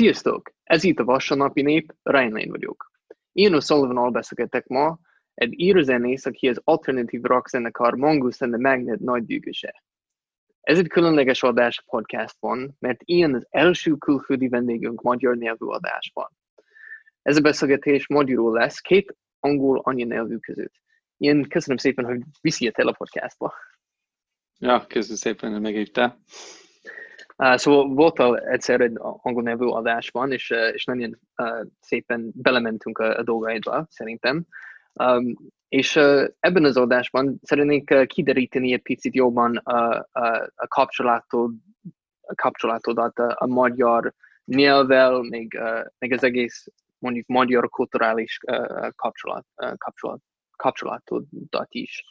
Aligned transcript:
Sziasztok! 0.00 0.52
Ez 0.62 0.84
itt 0.84 0.98
a 0.98 1.04
Vasárnapi 1.04 1.62
Nép, 1.62 1.94
Ryan 2.02 2.48
vagyok. 2.48 2.90
Én 3.32 3.54
a 3.54 3.60
Sullivan 3.60 4.12
beszélgetek 4.12 4.66
ma, 4.66 4.98
egy 5.34 5.60
írőzenész, 5.60 6.26
aki 6.26 6.48
az 6.48 6.60
alternatív 6.64 7.22
rock 7.22 7.48
zenekar 7.48 7.94
Mongoose 7.94 8.44
and 8.44 8.54
the 8.54 8.70
Magnet 8.70 9.00
nagy 9.00 9.24
dügöse. 9.24 9.82
Ez 10.60 10.78
egy 10.78 10.88
különleges 10.88 11.42
adás 11.42 11.78
a 11.78 11.82
podcastban, 11.86 12.76
mert 12.78 13.00
ilyen 13.04 13.34
az 13.34 13.46
első 13.50 13.94
külföldi 13.94 14.48
vendégünk 14.48 15.02
magyar 15.02 15.36
nyelvű 15.36 15.66
adásban. 15.66 16.28
Ez 17.22 17.36
a 17.36 17.40
beszélgetés 17.40 18.08
magyarul 18.08 18.52
lesz, 18.52 18.78
két 18.78 19.16
angol 19.40 19.80
anyanyelvű 19.84 20.36
között. 20.36 20.74
Én 21.16 21.48
köszönöm 21.48 21.76
szépen, 21.76 22.04
hogy 22.04 22.20
viszi 22.40 22.66
a 22.66 22.92
podcastba. 22.92 23.54
Ja, 24.58 24.86
köszönöm 24.86 25.16
szépen, 25.16 25.52
hogy 25.52 25.60
meghívtál. 25.60 26.18
Uh, 27.40 27.56
szóval 27.56 27.94
voltál 27.94 28.38
egyszer 28.38 28.80
egy 28.80 28.92
angol 28.98 29.42
nevű 29.42 29.66
adásban, 29.66 30.32
és, 30.32 30.50
uh, 30.50 30.72
és 30.72 30.84
nagyon 30.84 31.18
uh, 31.36 31.66
szépen 31.80 32.30
belementünk 32.34 32.98
a, 32.98 33.16
a 33.16 33.22
dolgaidba, 33.22 33.86
szerintem. 33.88 34.46
Um, 34.92 35.34
és 35.68 35.96
uh, 35.96 36.28
ebben 36.40 36.64
az 36.64 36.76
adásban 36.76 37.38
szeretnék 37.42 37.90
uh, 37.90 38.04
kideríteni 38.06 38.72
egy 38.72 38.82
picit 38.82 39.14
jobban 39.14 39.56
a, 39.56 39.94
a, 40.12 40.50
a 40.54 40.66
kapcsolatod, 40.66 41.54
a 42.20 42.34
kapcsolatodat 42.34 43.18
a, 43.18 43.36
a 43.38 43.46
magyar 43.46 44.14
nyelvvel, 44.44 45.20
még, 45.20 45.58
uh, 45.60 45.86
még 45.98 46.12
az 46.12 46.24
egész 46.24 46.66
mondjuk 46.98 47.26
magyar 47.26 47.68
kulturális 47.68 48.38
uh, 48.46 48.88
kapcsolat, 48.96 49.46
uh, 49.56 49.76
kapcsolat, 49.76 50.20
kapcsolatodat 50.56 51.68
is. 51.68 52.04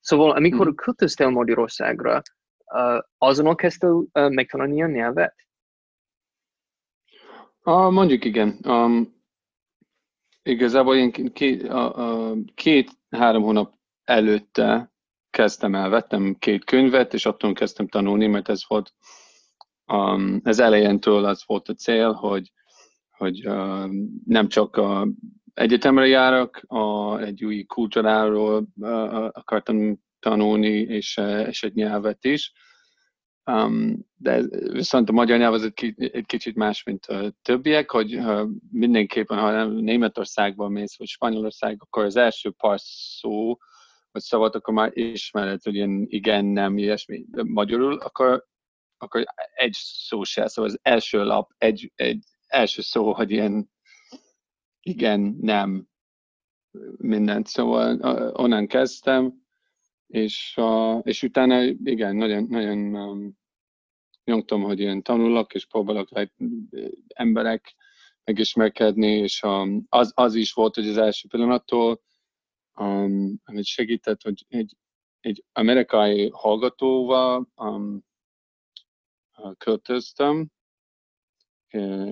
Szóval 0.00 0.30
amikor 0.30 0.66
hmm. 0.66 0.74
költöztél 0.74 1.28
Magyarországra, 1.28 2.22
uh, 2.70 3.54
kezdtél 3.54 3.90
uh, 3.90 4.30
megtanulni 4.30 4.82
a 4.82 4.86
nyelvet? 4.86 5.34
Uh, 7.64 7.90
mondjuk 7.90 8.24
igen. 8.24 8.58
Um, 8.66 9.14
igazából 10.42 10.96
én 10.96 11.32
két, 11.32 11.62
uh, 11.62 11.98
uh, 11.98 12.38
két-három 12.54 13.42
hónap 13.42 13.74
előtte 14.04 14.92
kezdtem 15.30 15.74
el, 15.74 15.88
vettem 15.88 16.34
két 16.38 16.64
könyvet, 16.64 17.14
és 17.14 17.26
attól 17.26 17.52
kezdtem 17.52 17.88
tanulni, 17.88 18.26
mert 18.26 18.48
ez 18.48 18.60
volt 18.68 18.94
um, 19.92 20.40
ez 20.44 20.58
elejéntől 20.58 21.24
az 21.24 21.42
volt 21.46 21.68
a 21.68 21.74
cél, 21.74 22.12
hogy, 22.12 22.52
hogy 23.10 23.48
uh, 23.48 23.90
nem 24.24 24.48
csak 24.48 24.76
a 24.76 25.08
egyetemre 25.54 26.06
járok, 26.06 26.60
a, 26.66 27.18
egy 27.18 27.44
új 27.44 27.62
kultúráról 27.62 28.66
uh, 28.76 29.24
akartam 29.24 29.98
tanulni, 30.18 30.78
és, 30.78 31.20
és 31.46 31.62
egy 31.62 31.74
nyelvet 31.74 32.24
is. 32.24 32.52
Um, 33.50 34.06
de 34.16 34.42
viszont 34.72 35.08
a 35.08 35.12
magyar 35.12 35.38
nyelv 35.38 35.52
az 35.52 35.62
egy, 35.62 35.94
egy 35.96 36.26
kicsit 36.26 36.54
más, 36.54 36.82
mint 36.82 37.06
a 37.06 37.32
többiek, 37.42 37.90
hogy 37.90 38.16
uh, 38.16 38.48
mindenképpen, 38.70 39.38
ha 39.38 39.64
Németországban 39.64 40.72
mész, 40.72 40.98
vagy 40.98 41.06
Spanyolország, 41.06 41.76
akkor 41.80 42.04
az 42.04 42.16
első 42.16 42.50
pár 42.50 42.78
szó, 42.82 43.56
vagy 44.10 44.22
szavat, 44.22 44.54
akkor 44.54 44.74
már 44.74 44.90
ismered, 44.96 45.62
hogy 45.62 45.74
ilyen 45.74 46.06
igen, 46.08 46.44
nem, 46.44 46.78
ilyesmi. 46.78 47.24
De 47.30 47.42
magyarul, 47.44 47.98
akkor, 47.98 48.46
akkor 48.98 49.24
egy 49.54 49.74
szó 49.78 50.22
se, 50.22 50.48
szóval 50.48 50.70
az 50.70 50.78
első 50.82 51.24
lap, 51.24 51.50
egy, 51.58 51.92
egy 51.94 52.24
első 52.46 52.82
szó, 52.82 53.12
hogy 53.12 53.30
ilyen 53.30 53.70
igen, 54.80 55.36
nem, 55.40 55.88
mindent. 56.96 57.46
Szóval 57.46 58.00
onnan 58.34 58.66
kezdtem, 58.66 59.45
és, 60.06 60.54
uh, 60.56 61.00
és 61.02 61.22
utána 61.22 61.62
igen, 61.62 62.16
nagyon, 62.16 62.46
nagyon 62.48 62.94
um, 62.94 63.38
nyomtam, 64.24 64.62
hogy 64.62 64.80
ilyen 64.80 65.02
tanulok, 65.02 65.54
és 65.54 65.66
próbálok 65.66 66.10
like, 66.10 66.34
emberek 67.08 67.74
megismerkedni, 68.24 69.10
és 69.10 69.42
um, 69.42 69.86
az, 69.88 70.12
az 70.14 70.34
is 70.34 70.52
volt, 70.52 70.74
hogy 70.74 70.88
az 70.88 70.96
első 70.96 71.28
pillanattól, 71.28 72.02
um, 72.78 73.40
amit 73.44 73.64
segített, 73.64 74.22
hogy 74.22 74.44
egy, 74.48 74.76
egy 75.20 75.44
amerikai 75.52 76.28
hallgatóval 76.32 77.48
um, 77.56 78.04
költöztem, 79.58 80.50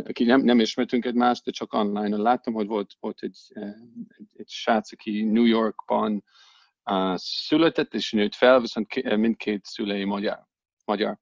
aki 0.05 0.25
nem, 0.25 0.41
nem 0.41 0.61
ismertünk 0.61 1.05
egymást, 1.05 1.45
de 1.45 1.51
csak 1.51 1.73
online 1.73 2.17
láttam, 2.17 2.55
hogy 2.55 2.67
volt, 2.67 2.97
volt 3.01 3.23
egy, 3.23 3.39
egy, 4.17 4.29
egy 4.33 4.49
srác, 4.49 4.93
aki 4.93 5.23
New 5.23 5.45
Yorkban 5.45 6.13
uh, 6.13 6.23
született 7.15 7.95
és 7.95 8.13
nőtt 8.13 8.35
fel, 8.35 8.61
viszont 8.61 9.17
mindkét 9.17 9.65
szülei 9.65 10.05
magyar. 10.05 10.47
magyar. 10.85 11.19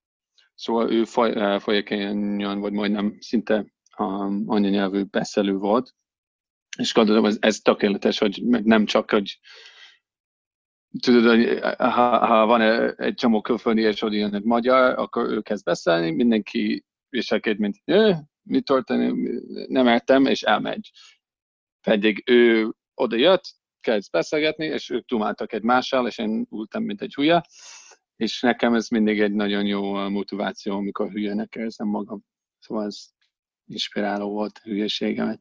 Szóval 0.55 0.93
ő 0.93 1.05
foly, 1.05 1.31
uh, 1.31 1.61
folyékenyen, 1.61 2.61
vagy 2.61 2.73
majdnem 2.73 3.17
szinte 3.21 3.67
um, 3.99 4.45
anyanyelvű 4.47 5.03
beszélő 5.03 5.56
volt, 5.56 5.95
és 6.78 6.95
gondolom, 6.95 7.25
ez, 7.25 7.37
ez 7.41 7.59
tökéletes, 7.59 8.19
hogy 8.19 8.43
nem 8.45 8.84
csak, 8.84 9.11
hogy 9.11 9.41
tudod, 11.01 11.25
hogy 11.25 11.59
ha, 11.78 12.27
ha 12.27 12.47
van 12.47 12.61
egy 12.97 13.15
csomó 13.15 13.41
külföldi, 13.41 13.83
és 13.83 14.01
hogy 14.01 14.15
jön 14.15 14.34
egy 14.34 14.45
magyar, 14.45 14.99
akkor 14.99 15.31
ő 15.31 15.41
kezd 15.41 15.65
beszélni, 15.65 16.11
mindenki 16.11 16.84
viselkedik, 17.09 17.59
mint 17.59 17.83
mi 18.43 18.61
történik, 18.61 19.41
nem 19.69 19.87
értem, 19.87 20.27
és 20.27 20.43
elmegy. 20.43 20.91
Pedig 21.81 22.22
ő 22.27 22.72
oda 22.95 23.17
jött, 23.17 23.45
kezd 23.82 24.10
beszélgetni, 24.10 24.65
és 24.65 24.91
ők 24.91 25.06
dumáltak 25.06 25.53
egymással, 25.53 26.06
és 26.06 26.19
én 26.19 26.47
ültem, 26.50 26.82
mint 26.82 27.00
egy 27.00 27.15
hülye, 27.15 27.43
és 28.16 28.41
nekem 28.41 28.75
ez 28.75 28.88
mindig 28.88 29.20
egy 29.20 29.32
nagyon 29.32 29.66
jó 29.66 30.09
motiváció, 30.09 30.76
amikor 30.76 31.10
hülyének 31.10 31.54
érzem 31.54 31.88
magam. 31.88 32.25
Szóval 32.59 32.84
ez 32.84 33.06
inspiráló 33.66 34.31
volt 34.31 34.60
a 34.62 34.69
hülyeségemet. 34.69 35.41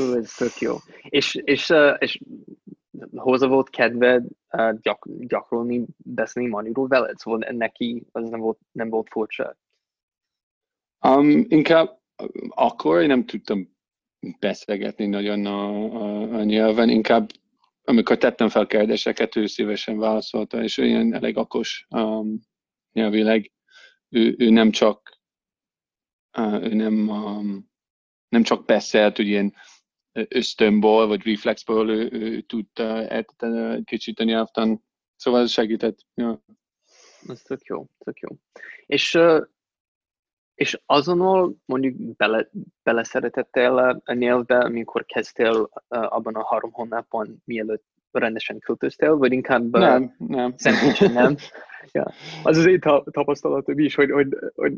Ó, 0.00 0.14
ez 0.14 0.32
tök 0.32 0.58
jó. 0.58 0.76
És, 1.08 1.34
és, 1.34 1.72
és 1.98 2.20
hozzá 3.14 3.46
volt 3.46 3.70
kedved 3.70 4.24
gyak, 4.80 5.06
gyakorolni, 5.18 5.84
beszélni 5.96 6.48
magyarul 6.48 6.88
veled? 6.88 7.18
Szóval 7.18 7.48
neki 7.50 8.06
az 8.12 8.28
nem 8.28 8.40
volt, 8.40 8.58
nem 8.72 8.88
volt 8.88 9.08
furcsa? 9.10 9.56
Um, 11.06 11.44
inkább 11.48 12.00
akkor 12.48 13.00
én 13.00 13.06
nem 13.06 13.24
tudtam 13.24 13.76
beszélgetni 14.38 15.06
nagyon 15.06 15.46
a, 15.46 15.84
a, 15.84 16.34
a 16.34 16.42
nyelven, 16.42 16.88
inkább 16.88 17.28
amikor 17.84 18.16
tettem 18.18 18.48
fel 18.48 18.66
kérdéseket, 18.66 19.36
ő 19.36 19.46
szívesen 19.46 19.98
válaszolta, 19.98 20.62
és 20.62 20.78
ő 20.78 20.84
ilyen 20.86 21.14
elég 21.14 21.36
okos 21.36 21.86
um, 21.90 22.40
nyelvileg. 22.92 23.52
Ő, 24.08 24.34
ő 24.38 24.50
nem 24.50 24.70
csak 24.70 25.20
uh, 26.38 26.62
ő 26.62 26.74
nem, 26.74 27.08
um, 27.08 27.70
nem 28.28 28.42
csak 28.42 28.64
beszélt, 28.64 29.16
hogy 29.16 29.26
ilyen 29.26 29.54
ösztönból, 30.12 31.06
vagy 31.06 31.26
reflexből 31.26 31.90
ő, 31.90 32.08
ő 32.12 32.40
tudta 32.40 33.06
eltetni 33.08 33.74
egy 33.74 33.84
kicsit 33.84 34.20
a 34.20 34.24
nyelvtan, 34.24 34.84
szóval 35.16 35.40
ez 35.40 35.50
segített. 35.50 36.06
Ja. 36.14 36.44
Ez 37.28 37.42
tök 37.42 37.64
jó, 37.64 37.86
tök 37.98 38.18
jó. 38.18 38.28
És 38.86 39.14
uh, 39.14 39.46
és 40.62 40.80
azonnal 40.86 41.54
mondjuk 41.64 42.16
bele, 42.16 42.48
beleszeretettél 42.82 44.02
a 44.04 44.12
nyelvbe, 44.12 44.58
amikor 44.58 45.04
kezdtél 45.04 45.68
abban 45.88 46.34
a 46.34 46.46
három 46.50 46.72
hónapban, 46.72 47.42
mielőtt 47.44 47.84
rendesen 48.10 48.58
költöztél, 48.58 49.16
vagy 49.16 49.32
inkább... 49.32 49.70
Nem, 49.70 50.14
nem. 50.18 50.54
Szentén, 50.56 51.12
nem? 51.12 51.36
ja. 51.92 52.12
Az 52.42 52.56
az 52.56 52.66
én 52.66 52.78
tapasztalatom 53.10 53.78
is, 53.78 53.94
hogy, 53.94 54.10
hogy, 54.10 54.28
hogy 54.54 54.72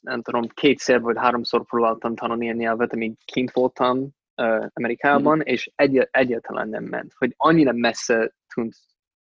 nem 0.00 0.22
tudom, 0.22 0.46
kétszer 0.54 1.00
vagy 1.00 1.16
háromszor 1.18 1.64
próbáltam 1.64 2.14
tanulni 2.14 2.50
a 2.50 2.54
nyelvet, 2.54 2.92
amíg 2.92 3.12
kint 3.24 3.52
voltam 3.52 3.98
uh, 4.36 4.66
Amerikában, 4.72 5.36
mm. 5.36 5.40
és 5.40 5.70
egy, 5.74 6.08
egyáltalán 6.10 6.68
nem 6.68 6.84
ment. 6.84 7.12
Hogy 7.18 7.34
annyira 7.36 7.72
messze 7.72 8.32
tűnt 8.54 8.74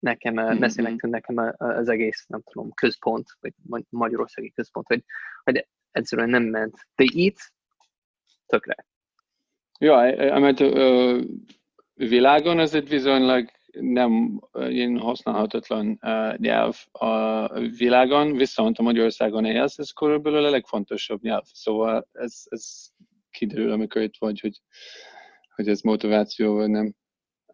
nekem, 0.04 0.34
mm-hmm. 0.34 0.58
beszélnek 0.58 1.02
nekem 1.02 1.54
az 1.56 1.88
egész, 1.88 2.24
nem 2.26 2.42
tudom, 2.42 2.72
központ, 2.72 3.26
vagy 3.62 3.84
magyarországi 3.88 4.52
központ, 4.52 4.86
hogy, 4.86 5.04
hogy 5.44 5.66
egyszerűen 5.90 6.28
nem 6.28 6.42
ment. 6.42 6.74
De 6.94 7.04
itt 7.06 7.38
tökre. 8.46 8.86
Ja, 9.78 10.38
mert 10.38 10.58
világon 11.94 12.58
ez 12.58 12.74
egy 12.74 12.88
viszonylag 12.88 13.50
nem 13.80 14.40
ilyen 14.52 14.98
használhatatlan 14.98 15.98
uh, 16.02 16.36
nyelv 16.36 16.76
a 16.92 17.48
világon, 17.58 18.36
viszont 18.36 18.78
a 18.78 18.82
Magyarországon 18.82 19.44
élsz, 19.44 19.78
ez 19.78 19.90
körülbelül 19.90 20.44
a 20.44 20.50
legfontosabb 20.50 21.22
nyelv. 21.22 21.44
Szóval 21.52 22.08
ez, 22.12 22.42
ez 22.44 22.86
kiderül, 23.30 23.70
amikor 23.72 24.02
itt 24.02 24.16
vagy, 24.18 24.40
hogy, 24.40 24.60
hogy 25.54 25.68
ez 25.68 25.80
motiváció, 25.80 26.54
vagy 26.54 26.68
nem. 26.68 26.94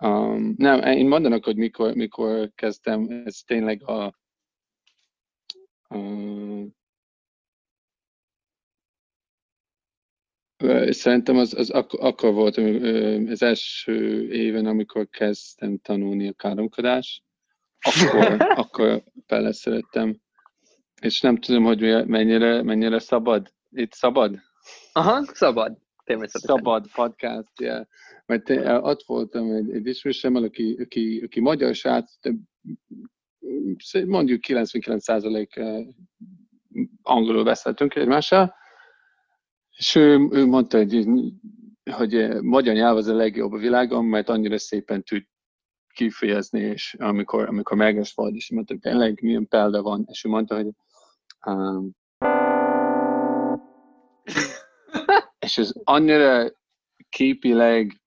Um, 0.01 0.55
nem, 0.57 0.83
én 0.83 1.09
mondanak, 1.09 1.45
hogy 1.45 1.57
mikor, 1.57 1.95
mikor 1.95 2.51
kezdtem, 2.55 3.23
ez 3.25 3.41
tényleg 3.41 3.83
a, 3.89 4.05
a 5.89 5.97
Szerintem 10.91 11.37
az, 11.37 11.55
az 11.55 11.71
ak- 11.71 12.01
akkor 12.01 12.33
volt 12.33 12.57
az 13.31 13.43
első 13.43 14.29
éven, 14.33 14.67
amikor 14.67 15.09
kezdtem 15.09 15.79
tanulni 15.79 16.29
a 16.29 16.33
káromkodást, 16.33 17.23
akkor, 17.81 18.37
akkor 18.65 19.03
beleszerettem. 19.27 20.21
És 21.01 21.21
nem 21.21 21.37
tudom, 21.37 21.65
hogy 21.65 22.07
mennyire, 22.07 22.63
mennyire 22.63 22.99
szabad 22.99 23.53
itt 23.71 23.93
szabad? 23.93 24.39
Aha, 24.93 25.25
szabad. 25.25 25.79
Természetesen. 26.11 26.57
Szabad 26.57 26.87
podcast, 26.95 27.61
yeah. 27.61 27.87
Mert 28.27 28.51
ott 28.83 29.03
voltam 29.03 29.53
egy, 29.53 29.73
egy 29.73 29.87
ismerősemmel, 29.87 30.43
aki, 30.43 30.77
aki, 30.81 31.21
aki 31.25 31.41
magyar 31.41 31.75
srác, 31.75 32.13
mondjuk 34.07 34.41
99% 34.49 35.87
angolul 37.03 37.45
beszéltünk 37.45 37.95
egymással, 37.95 38.55
és 39.77 39.95
ő, 39.95 40.29
ő 40.31 40.47
mondta, 40.47 40.79
hogy, 40.79 41.07
hogy 41.93 42.43
magyar 42.43 42.75
nyelv 42.75 42.97
az 42.97 43.07
a 43.07 43.15
legjobb 43.15 43.53
a 43.53 43.59
világon, 43.59 44.05
mert 44.05 44.29
annyira 44.29 44.59
szépen 44.59 45.03
tud 45.03 45.23
kifejezni, 45.95 46.61
és 46.61 46.97
amikor, 46.99 47.49
amikor 47.49 47.77
meges 47.77 48.15
volt, 48.15 48.35
és 48.35 48.51
mondta, 48.51 48.73
hogy 48.73 48.83
tényleg 48.83 49.19
milyen 49.23 49.49
példa 49.49 49.83
van, 49.83 50.05
és 50.11 50.25
ő 50.25 50.29
mondta, 50.29 50.55
hogy 50.55 50.71
um, 51.47 51.99
és 55.51 55.59
ez 55.59 55.73
annyira 55.85 56.51
képileg, 57.09 58.01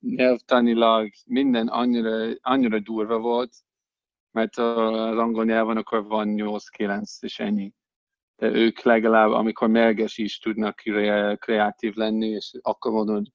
nyelvtanilag, 0.00 1.10
minden 1.26 1.68
annyira, 1.68 2.34
annyira 2.40 2.78
durva 2.78 3.18
volt, 3.18 3.56
mert 4.30 4.56
az 4.56 5.16
angol 5.16 5.44
nyelven 5.44 5.76
akkor 5.76 6.06
van 6.06 6.28
8-9 6.36 7.02
és 7.20 7.38
ennyi. 7.38 7.72
De 8.36 8.46
ők 8.46 8.82
legalább, 8.82 9.30
amikor 9.30 9.68
merges 9.68 10.18
is 10.18 10.38
tudnak 10.38 10.74
kreatív 11.38 11.94
lenni, 11.94 12.26
és 12.26 12.52
akkor 12.62 12.92
mondod, 12.92 13.26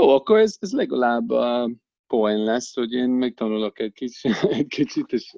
jó, 0.00 0.08
akkor 0.08 0.38
ez, 0.38 0.56
ez 0.58 0.72
legalább 0.72 1.30
uh, 1.30 1.70
poén 2.06 2.44
lesz, 2.44 2.74
hogy 2.74 2.92
én 2.92 3.08
megtanulok 3.08 3.78
egy 3.78 3.92
kicsit, 3.92 4.34
egy 4.58 4.66
kicsit 4.66 5.12
és, 5.12 5.34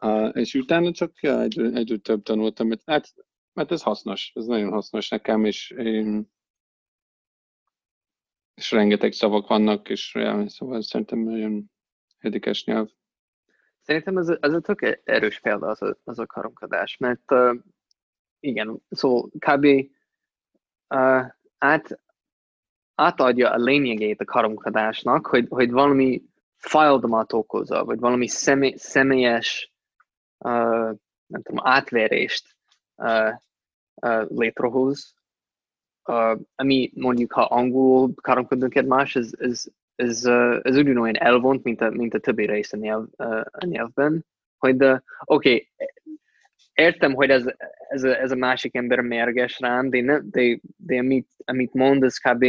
uh, 0.00 0.30
és 0.32 0.54
utána 0.54 0.92
csak 0.92 1.20
ja, 1.20 1.40
egyre, 1.40 1.70
egyre 1.70 1.96
több 1.96 2.22
tanultam, 2.22 2.66
mert, 2.68 2.82
hát, 2.86 3.14
mert 3.52 3.72
ez 3.72 3.82
hasznos, 3.82 4.32
ez 4.34 4.44
nagyon 4.44 4.72
hasznos 4.72 5.08
nekem, 5.08 5.44
és 5.44 5.70
én, 5.70 6.32
és 8.54 8.70
rengeteg 8.70 9.12
szavak 9.12 9.48
vannak, 9.48 9.88
és 9.88 10.18
szóval 10.46 10.82
szerintem 10.82 11.18
nagyon 11.18 11.70
érdekes 12.20 12.64
nyelv. 12.64 12.88
Szerintem 13.80 14.16
ez, 14.16 14.28
ez 14.28 14.52
a 14.52 14.60
tök 14.60 15.00
erős 15.04 15.40
példa 15.40 15.66
az 15.66 15.82
a, 15.82 15.98
az 16.04 16.18
a 16.18 16.26
karomkodás, 16.26 16.96
mert 16.96 17.30
uh, 17.30 17.56
igen, 18.40 18.82
szó 18.90 19.28
kb. 19.28 19.64
Uh, 20.88 21.26
át, 21.58 22.00
átadja 22.94 23.50
a 23.50 23.56
lényegét 23.56 24.20
a 24.20 24.24
karomkodásnak, 24.24 25.26
hogy, 25.26 25.46
hogy 25.48 25.70
valami 25.70 26.22
fájdalmat 26.56 27.32
okozza, 27.32 27.84
vagy 27.84 27.98
valami 27.98 28.28
személy, 28.28 28.74
személyes 28.76 29.72
uh, 30.38 30.98
nem 31.26 31.42
tudom, 31.42 31.66
átverést 31.66 32.56
uh, 32.96 33.32
uh, 33.94 34.28
létrehoz, 34.28 35.14
ami 36.54 36.92
mondjuk, 36.94 37.32
ha 37.32 37.42
angolul 37.42 38.14
karomkodunk 38.14 38.74
egymás, 38.74 39.16
ez, 39.16 39.30
ez, 39.38 39.64
ez, 39.94 40.26
uh, 40.26 40.58
ez 40.62 40.76
ugyanolyan 40.76 41.16
elvont, 41.16 41.62
mint 41.62 41.80
a, 41.80 41.90
mint 41.90 42.14
a 42.14 42.18
többi 42.18 42.46
rész 42.46 42.72
a, 42.72 42.76
nyelv, 42.76 43.04
uh, 43.18 43.40
a 43.50 43.64
nyelvben, 43.64 44.26
hogy 44.58 44.82
oké, 44.82 44.98
okay, 45.24 45.68
értem, 46.74 47.14
hogy 47.14 47.30
ez, 47.30 47.44
ez, 47.88 48.02
a, 48.02 48.20
ez 48.20 48.30
a 48.30 48.36
másik 48.36 48.74
ember 48.74 49.00
mérges 49.00 49.60
rám, 49.60 49.90
de, 49.90 50.00
ne, 50.00 50.18
de, 50.20 50.58
de 50.76 50.98
amit, 50.98 51.28
amit 51.44 51.74
mond, 51.74 52.02
ez 52.02 52.18
kb. 52.18 52.44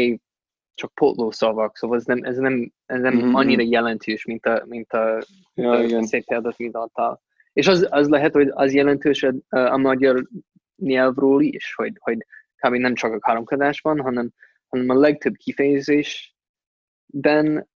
csak 0.74 0.94
potló 0.94 1.32
szavak, 1.32 1.78
szóval 1.78 1.98
ez 1.98 2.06
nem, 2.06 2.24
ez 2.24 2.38
nem, 2.38 2.72
ez 2.86 3.02
nem 3.02 3.16
mm-hmm. 3.16 3.34
annyira 3.34 3.64
jelentős, 3.64 4.26
mint 4.26 4.46
a, 4.46 4.64
mint 4.66 4.94
a, 4.94 5.24
ja, 5.54 5.72
a 5.72 6.04
szép 6.04 6.26
példát, 6.26 6.58
mint 6.58 6.76
adtál. 6.76 7.22
És 7.54 7.68
az, 7.68 7.88
az 7.90 8.10
lehet, 8.10 8.34
hogy 8.34 8.52
az 8.54 8.74
jelentős 8.74 9.24
a, 9.24 9.34
a 9.50 9.78
magyar 9.78 10.28
nyelvről 10.76 11.42
is, 11.42 11.74
hogy, 11.76 11.94
hogy 12.00 12.26
kb. 12.70 12.74
nem 12.74 12.94
csak 12.94 13.14
a 13.14 13.20
káromkodásban, 13.20 14.02
hanem, 14.02 14.32
hanem 14.68 14.90
a 14.90 15.00
legtöbb 15.00 15.36
kifejezésben 15.36 17.70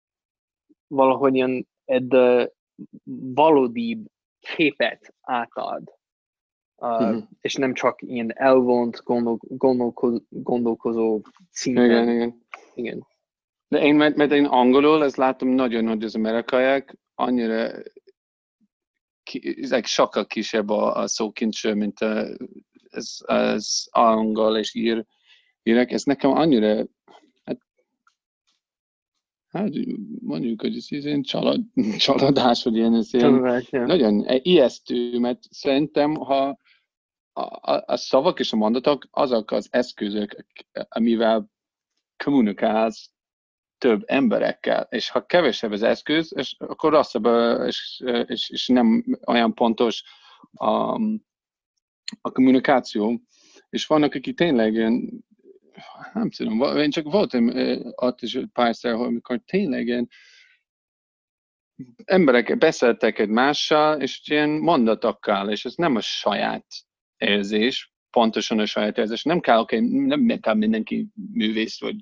valahogyan 0.88 1.68
egy 1.86 2.16
valódi 3.34 4.04
képet 4.40 5.14
átad 5.22 5.84
uh, 6.76 7.04
mm-hmm. 7.04 7.18
és 7.42 7.56
nem 7.56 7.74
csak 7.74 8.02
ilyen 8.02 8.38
elvont, 8.38 9.04
gondol, 9.04 9.38
gondolkozó, 9.42 10.20
gondolkozó 10.30 11.22
szinten. 11.50 11.86
Igen, 11.86 12.10
igen. 12.10 12.46
igen. 12.74 13.08
De 13.68 13.82
én, 13.82 13.96
mert, 13.96 14.16
mert 14.16 14.32
én 14.32 14.46
angolul, 14.46 15.04
ezt 15.04 15.16
látom 15.16 15.50
nagyon 15.50 15.84
nagy 15.84 16.04
az 16.04 16.16
amerikaiak, 16.16 16.96
annyira 17.16 17.72
ki, 19.24 19.68
sokkal 19.84 20.26
kisebb 20.26 20.70
a, 20.70 20.96
a 20.96 21.08
szókincső, 21.08 21.74
mint 21.74 22.00
a, 22.00 22.28
az, 22.92 23.24
az 23.26 23.88
angol 23.92 24.58
és 24.58 24.76
ír, 24.76 25.06
írek. 25.64 25.92
Ez 25.92 26.04
nekem 26.04 26.32
annyira, 26.32 26.86
hát, 27.44 27.58
hát 29.50 29.70
mondjuk, 30.22 30.62
hogy 30.62 30.76
ez 30.76 30.92
ilyen 30.92 31.22
csalad, 31.22 31.62
csalódás, 31.98 32.64
hogy 32.64 32.76
ilyen, 32.76 32.96
ez 32.96 33.14
ilyen 33.14 33.64
nagyon 33.72 34.26
ijesztő, 34.42 35.20
mert 35.20 35.40
szerintem, 35.50 36.16
ha 36.16 36.60
a, 37.34 37.84
a 37.86 37.98
szavak 37.98 38.40
és 38.40 38.54
a 38.54 38.56
mondatok 38.56 39.08
azok 39.12 39.52
az 39.52 39.68
eszközök, 39.72 40.46
amivel 40.90 41.52
kommunikálsz 42.24 43.12
több 43.78 44.04
emberekkel, 44.06 44.88
és 44.90 45.10
ha 45.10 45.26
kevesebb 45.26 45.72
az 45.72 45.84
eszköz, 45.84 46.34
és 46.36 46.56
akkor 46.58 46.92
rosszabb, 46.92 47.26
és, 47.66 48.04
és, 48.26 48.50
és 48.50 48.68
nem 48.68 49.06
olyan 49.26 49.54
pontos 49.54 50.04
a, 50.52 51.00
a 52.22 52.32
kommunikáció. 52.32 53.22
És 53.70 53.86
vannak, 53.86 54.14
akik 54.14 54.36
tényleg 54.36 54.74
ilyen, 54.74 55.26
nem 56.14 56.30
tudom, 56.30 56.78
én 56.78 56.90
csak 56.90 57.12
voltam 57.12 57.52
ott 57.96 58.22
is 58.22 58.38
párszor, 58.54 58.94
amikor 58.94 59.42
tényleg 59.46 59.88
ilyen 59.88 60.10
emberek 62.06 62.58
beszéltek 62.58 63.20
egymással, 63.20 64.02
és 64.02 64.22
ilyen 64.26 64.50
mondatokkal, 64.50 65.50
és 65.50 65.66
ez 65.66 65.74
nem 65.76 65.96
a 65.96 66.02
saját 66.02 66.66
érzés, 67.18 67.94
pontosan 68.10 68.60
a 68.60 68.66
saját 68.66 68.98
érzés. 68.98 69.24
Nem 69.24 69.40
kell, 69.40 69.60
okay, 69.60 69.80
nem 70.06 70.40
kell 70.40 70.54
mindenki 70.54 71.08
művész 71.34 71.80
vagy 71.80 71.96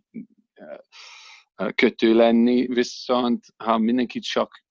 kötő 1.76 2.14
lenni, 2.14 2.68
viszont 2.68 3.46
ha 3.58 3.78
mindenki 3.78 4.20
csak 4.20 4.66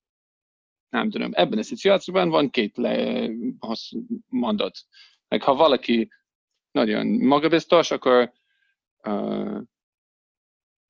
nem 0.89 1.11
tudom, 1.11 1.31
ebben 1.35 1.59
a 1.59 1.63
szituációban 1.63 2.29
van 2.29 2.51
két 2.51 2.77
le, 2.77 3.29
mondat. 4.29 4.79
Meg 5.29 5.43
ha 5.43 5.55
valaki 5.55 6.11
nagyon 6.71 7.07
magabiztos, 7.07 7.91
akkor 7.91 8.33
uh, 9.03 9.61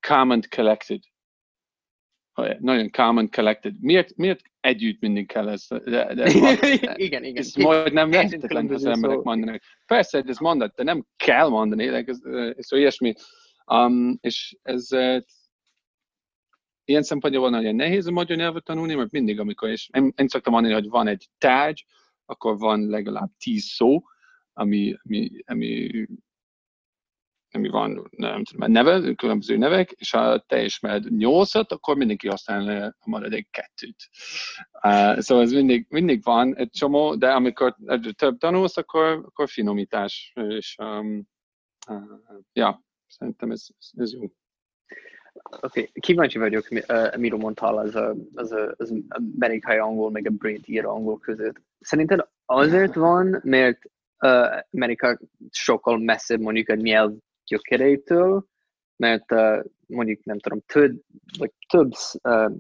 calm 0.01 0.31
and 0.31 0.49
collected 0.49 1.01
nagyon 2.59 2.91
calm 2.91 3.17
and 3.19 3.35
collected. 3.35 3.75
Miért, 3.81 4.17
miért 4.17 4.41
együtt 4.61 5.01
mindig 5.01 5.27
kell 5.27 5.49
ez? 5.49 5.67
De, 5.69 6.15
de 6.15 6.31
igen, 6.97 7.25
igen. 7.25 7.37
Ez 7.37 7.55
majd 7.55 7.93
nem 7.93 8.11
lehetetlen, 8.11 8.71
az 8.71 8.85
emberek 8.85 9.23
mondanak. 9.23 9.63
Persze, 9.87 10.23
ez 10.27 10.39
mondat, 10.39 10.75
de 10.75 10.83
nem 10.83 11.07
kell 11.17 11.49
mondani, 11.49 11.87
ez, 11.87 12.07
ez 12.07 12.17
szóval 12.57 12.79
ilyesmi. 12.79 13.15
Um, 13.67 14.19
és 14.21 14.57
ez 14.63 14.89
ilyen 16.85 17.03
szempontból 17.03 17.51
nagyon 17.51 17.75
nehéz 17.75 18.07
a 18.07 18.11
magyar 18.11 18.37
nyelvet 18.37 18.65
tanulni, 18.65 18.95
mert 18.95 19.11
mindig, 19.11 19.41
amikor, 19.41 19.69
és 19.69 19.89
én, 19.93 20.13
én 20.17 20.29
szoktam 20.29 20.53
mondani, 20.53 20.75
hogy 20.75 20.89
van 20.89 21.07
egy 21.07 21.29
tárgy, 21.39 21.85
akkor 22.25 22.59
van 22.59 22.87
legalább 22.87 23.31
tíz 23.39 23.65
szó, 23.65 24.03
ami, 24.57 24.97
ami, 25.05 25.31
ami 25.45 25.91
ami 27.57 27.69
van, 27.69 28.09
nem 28.11 28.45
tudom, 28.45 28.73
neve, 28.73 29.15
különböző 29.15 29.57
nevek, 29.57 29.91
és 29.91 30.11
ha 30.11 30.39
te 30.39 30.63
ismered 30.63 31.17
nyolcat, 31.17 31.73
akkor 31.73 31.97
mindenki 31.97 32.29
használ 32.29 32.95
a 32.99 33.11
maradék 33.11 33.49
kettőt. 33.51 33.97
Uh, 34.83 35.19
szóval 35.19 35.45
ez 35.45 35.53
mindig, 35.53 35.87
mindig 35.89 36.23
van 36.23 36.57
egy 36.57 36.71
csomó, 36.71 37.15
de 37.15 37.31
amikor 37.31 37.77
több 38.17 38.39
tanulsz, 38.39 38.77
akkor, 38.77 39.03
akkor 39.03 39.49
finomítás, 39.49 40.33
és 40.35 40.77
um, 40.79 41.29
uh, 41.89 42.03
ja, 42.53 42.85
szerintem 43.07 43.51
ez, 43.51 43.67
ez 43.97 44.13
jó. 44.13 44.23
Oké, 44.23 44.31
okay. 45.61 45.91
kíváncsi 45.93 46.39
vagyok, 46.39 46.67
uh, 46.71 47.17
miről 47.17 47.39
mondtál 47.39 47.79
az, 47.79 47.95
a, 47.95 48.15
az, 48.35 48.53
a, 48.53 48.75
az 48.77 48.95
amerikai 49.35 49.79
angol, 49.79 50.11
meg 50.11 50.27
a 50.27 50.31
brit 50.31 50.69
ír 50.69 50.85
angol 50.85 51.19
között. 51.19 51.61
Szerinted 51.81 52.29
azért 52.45 52.95
van, 52.95 53.41
mert 53.43 53.91
uh, 54.21 54.61
Amerika 54.71 55.19
sokkal 55.51 55.99
messzebb 55.99 56.41
mondjuk 56.41 56.69
a 56.69 56.75
nyelv 56.75 57.13
gyökereitől, 57.45 58.47
mert 58.97 59.33
uh, 59.33 59.65
mondjuk 59.87 60.25
nem 60.25 60.39
tudom, 60.39 60.61
több, 60.67 61.01
vagy 61.39 61.53
több 61.69 61.93
uh, 62.23 62.53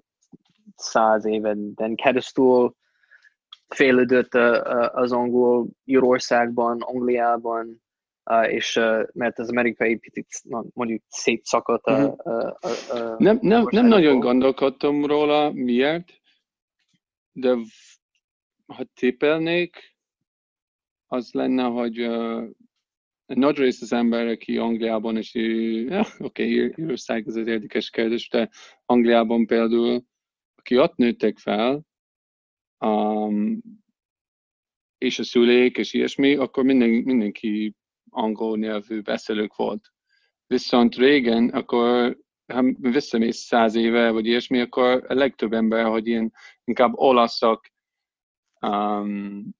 száz 0.76 1.24
éven 1.24 1.74
keresztül 1.94 2.74
fejlődött 3.68 4.34
az 4.92 5.12
angol 5.12 5.68
Írországban, 5.84 6.80
Angliában, 6.80 7.82
és 8.42 8.80
mert 9.12 9.38
az 9.38 9.48
amerikai 9.48 9.96
picit 9.96 10.26
mondjuk 10.74 11.02
szétszakadt 11.08 11.84
a, 11.84 11.92
uh-huh. 11.92 12.26
a, 12.26 12.58
a, 12.60 12.96
a 12.96 13.14
Nem, 13.18 13.38
nem, 13.42 13.66
nem 13.70 13.86
nagyon 13.86 14.18
gondolkodtam 14.18 15.04
róla, 15.04 15.52
miért, 15.52 16.12
de 17.32 17.56
ha 18.66 18.84
tépelnék, 18.94 19.95
az 21.06 21.32
lenne, 21.32 21.62
hogy 21.62 22.00
uh, 22.00 22.48
nagy 23.26 23.56
rész 23.56 23.82
az 23.82 23.92
ember, 23.92 24.26
aki 24.26 24.58
Angliában, 24.58 25.16
és 25.16 25.34
ja, 25.34 26.04
oké, 26.18 26.64
okay, 26.64 26.84
Írország 26.84 27.26
ez 27.26 27.36
egy 27.36 27.46
érdekes 27.46 27.90
kérdés, 27.90 28.28
de 28.28 28.50
Angliában 28.84 29.46
például, 29.46 30.04
aki 30.54 30.78
ott 30.78 30.96
nőttek 30.96 31.38
fel, 31.38 31.82
um, 32.84 33.60
és 34.98 35.18
a 35.18 35.24
szülék, 35.24 35.76
és 35.76 35.92
ilyesmi, 35.92 36.34
akkor 36.34 36.64
minden, 36.64 36.88
mindenki 36.88 37.74
angol 38.10 38.58
nyelvű 38.58 39.00
beszélők 39.00 39.56
volt. 39.56 39.92
Viszont 40.46 40.94
régen, 40.94 41.48
akkor 41.48 42.16
ha 42.52 42.62
visszamész 42.78 43.38
száz 43.38 43.74
éve, 43.74 44.10
vagy 44.10 44.26
ilyesmi, 44.26 44.60
akkor 44.60 45.04
a 45.08 45.14
legtöbb 45.14 45.52
ember, 45.52 45.84
hogy 45.84 46.06
ilyen 46.06 46.32
inkább 46.64 46.92
olaszok, 46.94 47.66
um, 48.60 49.55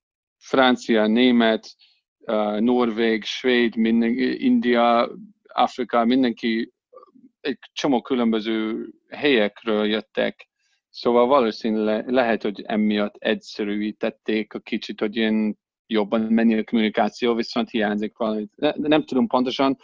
francia, 0.47 1.07
német, 1.07 1.75
uh, 2.19 2.61
norvég, 2.61 3.25
svéd, 3.25 3.77
minden, 3.77 4.19
India, 4.19 5.11
Afrika, 5.47 6.05
mindenki 6.05 6.73
egy 7.41 7.59
csomó 7.73 8.03
különböző 8.03 8.89
helyekről 9.09 9.87
jöttek, 9.87 10.49
Szóval 10.97 11.27
valószínűleg 11.27 12.09
lehet, 12.11 12.43
hogy 12.43 12.63
emiatt 12.63 13.15
egyszerűítették 13.19 14.55
a 14.55 14.59
kicsit, 14.59 15.01
hogy 15.01 15.17
ilyen 15.17 15.59
jobban 15.87 16.21
menni 16.21 16.59
a 16.59 16.65
kommunikáció, 16.65 17.35
viszont 17.35 17.71
hiányzik 17.71 18.17
valami. 18.17 18.49
Nem 18.75 19.05
tudom 19.05 19.27
pontosan, 19.27 19.77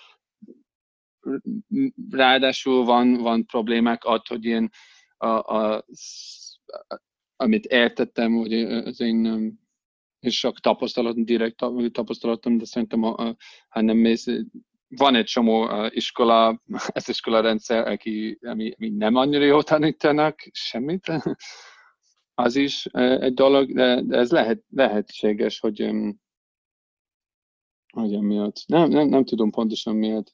ráadásul 2.10 2.84
van, 2.84 3.14
van 3.14 3.46
problémák 3.46 4.04
ott, 4.04 4.26
hogy 4.26 4.44
én 4.44 4.68
a, 5.16 5.26
a, 5.26 5.84
amit 7.36 7.64
értettem, 7.64 8.32
hogy 8.32 8.52
az 8.62 9.00
én 9.00 9.58
és 10.22 10.38
sok 10.38 10.60
tapasztalatom, 10.60 11.24
direkt 11.24 11.64
tapasztalatom, 11.92 12.58
de 12.58 12.64
szerintem, 12.64 13.00
ha, 13.00 13.36
nem 13.80 13.96
mész, 13.96 14.26
van 14.88 15.14
egy 15.14 15.24
csomó 15.24 15.68
iskola, 15.88 16.62
ez 16.86 17.08
iskola 17.08 17.40
rendszer, 17.40 17.86
aki, 17.88 18.38
ami, 18.40 18.74
ami 18.78 18.88
nem 18.88 19.14
annyira 19.14 19.44
jó 19.44 19.62
tanítanak 19.62 20.38
semmit, 20.52 21.12
az 22.34 22.56
is 22.56 22.86
egy 22.86 23.34
dolog, 23.34 23.72
de, 23.72 24.02
de 24.02 24.16
ez 24.16 24.30
lehet, 24.30 24.62
lehetséges, 24.68 25.58
hogy, 25.58 25.90
hogy 27.92 28.14
emiatt. 28.14 28.56
Nem, 28.66 28.88
nem, 28.88 29.08
nem 29.08 29.24
tudom 29.24 29.50
pontosan 29.50 29.96
miért. 29.96 30.32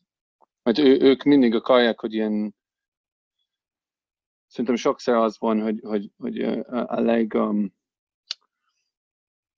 Mert 0.62 0.78
ő, 0.78 1.00
ők 1.00 1.22
mindig 1.22 1.54
akarják, 1.54 2.00
hogy 2.00 2.14
ilyen 2.14 2.54
szerintem 4.46 4.76
sokszor 4.76 5.14
az 5.14 5.38
van, 5.38 5.62
hogy, 5.62 5.80
hogy, 5.82 6.10
hogy 6.16 6.42
a 6.68 7.00
leg 7.00 7.34
um, 7.34 7.76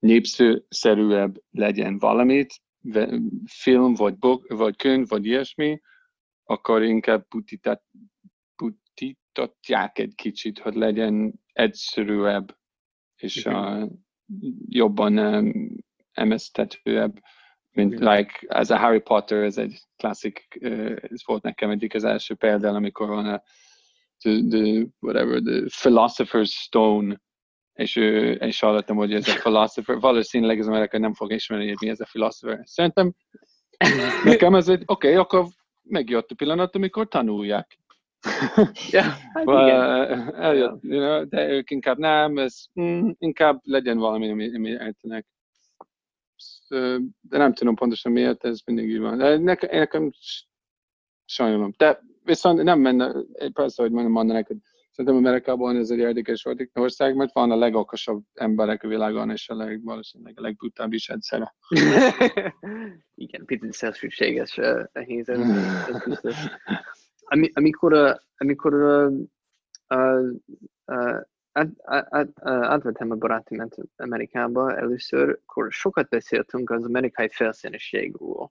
népszerűebb 0.01 1.43
legyen 1.51 1.99
valamit, 1.99 2.61
film, 3.47 3.95
vagy, 3.95 4.19
book, 4.19 4.47
vagy 4.49 4.77
könyv, 4.77 5.09
vagy 5.09 5.27
ilyesmi, 5.27 5.81
akkor 6.45 6.83
inkább 6.83 7.27
butítatják 8.57 9.99
egy 9.99 10.15
kicsit, 10.15 10.59
hogy 10.59 10.75
legyen 10.75 11.41
egyszerűbb, 11.53 12.57
és 13.17 13.45
uh, 13.45 13.91
jobban 14.69 15.19
um, 15.19 15.77
emésztetőebb, 16.13 17.21
mint 17.71 17.93
Igen. 17.93 18.17
like, 18.17 18.33
ez 18.47 18.71
a 18.71 18.79
Harry 18.79 19.01
Potter, 19.01 19.43
ez 19.43 19.59
egy 19.59 19.81
klasszik, 19.97 20.59
uh, 20.61 20.97
ez 21.03 21.25
volt 21.25 21.43
nekem 21.43 21.71
egyik 21.71 21.95
az 21.95 22.05
első 22.05 22.35
példa, 22.35 22.69
amikor 22.69 23.09
van 23.09 23.27
a 23.27 23.43
the, 24.21 24.43
the, 24.51 24.87
whatever, 25.01 25.41
the 25.41 25.69
Philosopher's 25.69 26.53
Stone, 26.53 27.21
és, 27.81 27.97
és 28.39 28.61
hallottam, 28.61 28.97
hogy 28.97 29.15
ez 29.15 29.29
a 29.29 29.35
philosopher, 29.35 30.01
valószínűleg 30.01 30.59
az 30.59 30.67
amerikai 30.67 31.01
nem 31.01 31.15
fog 31.15 31.33
ismerni, 31.33 31.69
hogy 31.69 31.77
mi 31.81 31.89
ez 31.89 32.01
a 32.01 32.05
philosopher. 32.05 32.61
Szerintem 32.65 33.15
nekem 34.25 34.55
ez 34.55 34.69
egy, 34.69 34.83
oké, 34.87 35.09
okay, 35.09 35.15
akkor 35.15 35.47
megjött 35.83 36.31
a 36.31 36.35
pillanat, 36.35 36.75
amikor 36.75 37.09
tanulják. 37.09 37.79
ja, 38.91 39.03
hát 39.03 39.45
igen. 39.45 40.35
Eljött, 40.35 40.83
you 40.83 41.01
know, 41.01 41.25
de 41.25 41.49
ők 41.49 41.71
inkább 41.71 41.99
nem, 41.99 42.39
ez 42.39 42.65
mm, 42.81 43.11
inkább 43.19 43.61
legyen 43.63 43.99
valami, 43.99 44.31
ami, 44.31 44.55
ami 44.55 44.69
értenek. 44.69 45.27
De 47.21 47.39
nem 47.39 47.53
tudom 47.53 47.75
pontosan 47.75 48.13
miért, 48.13 48.45
ez 48.45 48.61
mindig 48.65 48.91
így 48.91 48.99
van. 48.99 49.19
De 49.19 49.39
nekem, 49.39 49.79
nekem 49.79 50.11
sajnálom. 51.25 51.73
De 51.77 52.01
viszont 52.25 52.63
nem 52.63 52.81
menne, 52.81 53.13
persze, 53.53 53.83
hogy 53.83 53.91
mondanak, 53.91 54.47
hogy 54.47 54.57
Szerintem 55.01 55.27
Amerikában 55.27 55.77
ez 55.77 55.91
egy 55.91 55.99
érdekes 55.99 56.47
ország, 56.73 57.15
mert 57.15 57.33
van 57.33 57.51
a 57.51 57.57
legokosabb 57.57 58.23
emberek 58.35 58.83
a 58.83 58.89
világon, 58.89 59.31
és 59.31 59.49
a 59.49 59.55
leg, 59.55 59.85
valószínűleg 59.85 60.39
a 60.39 60.41
legbrutális 60.41 61.09
egyszer. 61.09 61.55
Igen, 63.15 63.45
picit 63.45 63.73
szélsőséges 63.73 64.59
a 64.59 64.91
helyzet. 65.07 65.39
Ami, 67.19 67.51
amikor, 67.53 68.21
amikor 68.37 68.75
uh, 68.75 69.13
uh, 69.89 71.21
át, 71.53 71.69
át, 71.85 72.29
átvettem 72.45 73.11
a 73.11 73.15
barátomat 73.15 73.77
Amerikába 73.97 74.77
először, 74.77 75.39
akkor 75.47 75.73
sokat 75.73 76.09
beszéltünk 76.09 76.71
az 76.71 76.85
amerikai 76.85 77.29
felszíniségről, 77.29 78.51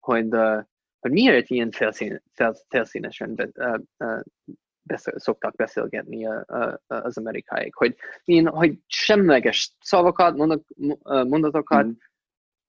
hogy, 0.00 0.34
uh, 0.34 0.62
hogy 1.00 1.10
miért 1.10 1.50
ilyen 1.50 1.70
felszín, 1.70 2.22
felszínesen 2.68 3.52
uh, 3.56 3.74
uh, 3.98 4.20
beszél, 4.84 5.18
szoktak 5.18 5.54
beszélgetni 5.54 6.26
a, 6.26 6.80
az 6.86 7.18
amerikáik, 7.18 7.74
hogy, 7.74 7.96
én, 8.24 8.46
hogy 8.48 8.78
semleges 8.86 9.76
szavakat, 9.80 10.36
mondat, 10.36 10.64
mondatokat, 11.02 11.84
mm. 11.84 11.90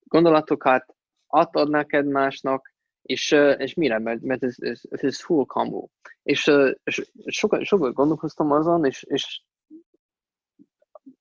gondolatokat 0.03 0.95
átadnak 1.27 1.93
egymásnak, 1.93 2.74
és, 3.01 3.31
és 3.57 3.74
mire? 3.74 4.00
Mert, 4.00 4.22
mert 4.22 4.43
ez, 4.43 4.55
ez, 4.57 4.81
ez 4.89 5.22
full 5.22 5.45
combo. 5.45 5.88
És, 6.24 6.51
és 6.84 7.12
sokat, 7.25 7.63
sokat 7.63 7.93
gondolkoztam 7.93 8.51
azon, 8.51 8.86
és, 8.86 9.03
és 9.03 9.41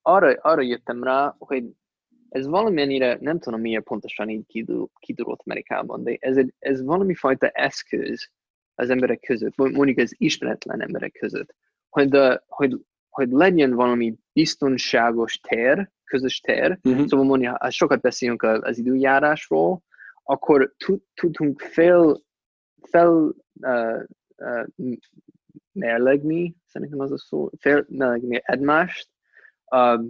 arra, 0.03 0.33
arra 0.41 0.61
jöttem 0.61 1.03
rá, 1.03 1.35
hogy 1.39 1.65
ez 2.29 2.47
valamennyire, 2.47 3.19
nem 3.21 3.39
tudom 3.39 3.61
miért 3.61 3.85
pontosan 3.85 4.29
így 4.29 4.47
kidurult 4.99 5.43
Amerikában, 5.45 6.03
de 6.03 6.17
ez, 6.21 6.37
egy, 6.37 6.55
ez 6.59 6.83
valami 6.83 7.15
fajta 7.15 7.49
eszköz, 7.49 8.31
az 8.75 8.91
emberek 8.91 9.21
között, 9.21 9.57
mondjuk 9.57 9.99
az 9.99 10.15
ismeretlen 10.19 10.81
emberek 10.81 11.13
között, 11.13 11.55
hogy, 11.89 12.09
de, 12.09 12.43
hogy, 12.47 12.81
hogy 13.09 13.31
legyen 13.31 13.75
valami 13.75 14.15
biztonságos 14.33 15.41
tér, 15.41 15.91
közös 16.05 16.41
tér, 16.41 16.79
uh-huh. 16.83 17.07
szóval 17.07 17.27
mondja, 17.27 17.59
sokat 17.71 18.01
beszélünk 18.01 18.43
az 18.43 18.79
időjárásról, 18.79 19.83
akkor 20.23 20.75
tudunk 21.15 21.61
fel, 21.61 22.23
fel 22.83 23.35
uh, 23.61 24.03
uh, 24.37 24.97
merlegni, 25.73 26.57
szerintem 26.67 27.01
az 27.01 27.13
a 27.13 27.19
szó, 27.19 27.51
felmerlegni 27.59 28.41
egymást, 28.45 29.09
uh, 29.71 30.05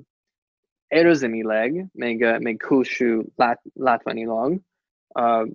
érzelmileg, 0.87 1.87
még, 1.92 2.26
még 2.38 2.59
külső 2.59 3.25
lát, 3.37 3.62
látványilag, 3.75 4.61
uh, 5.09 5.49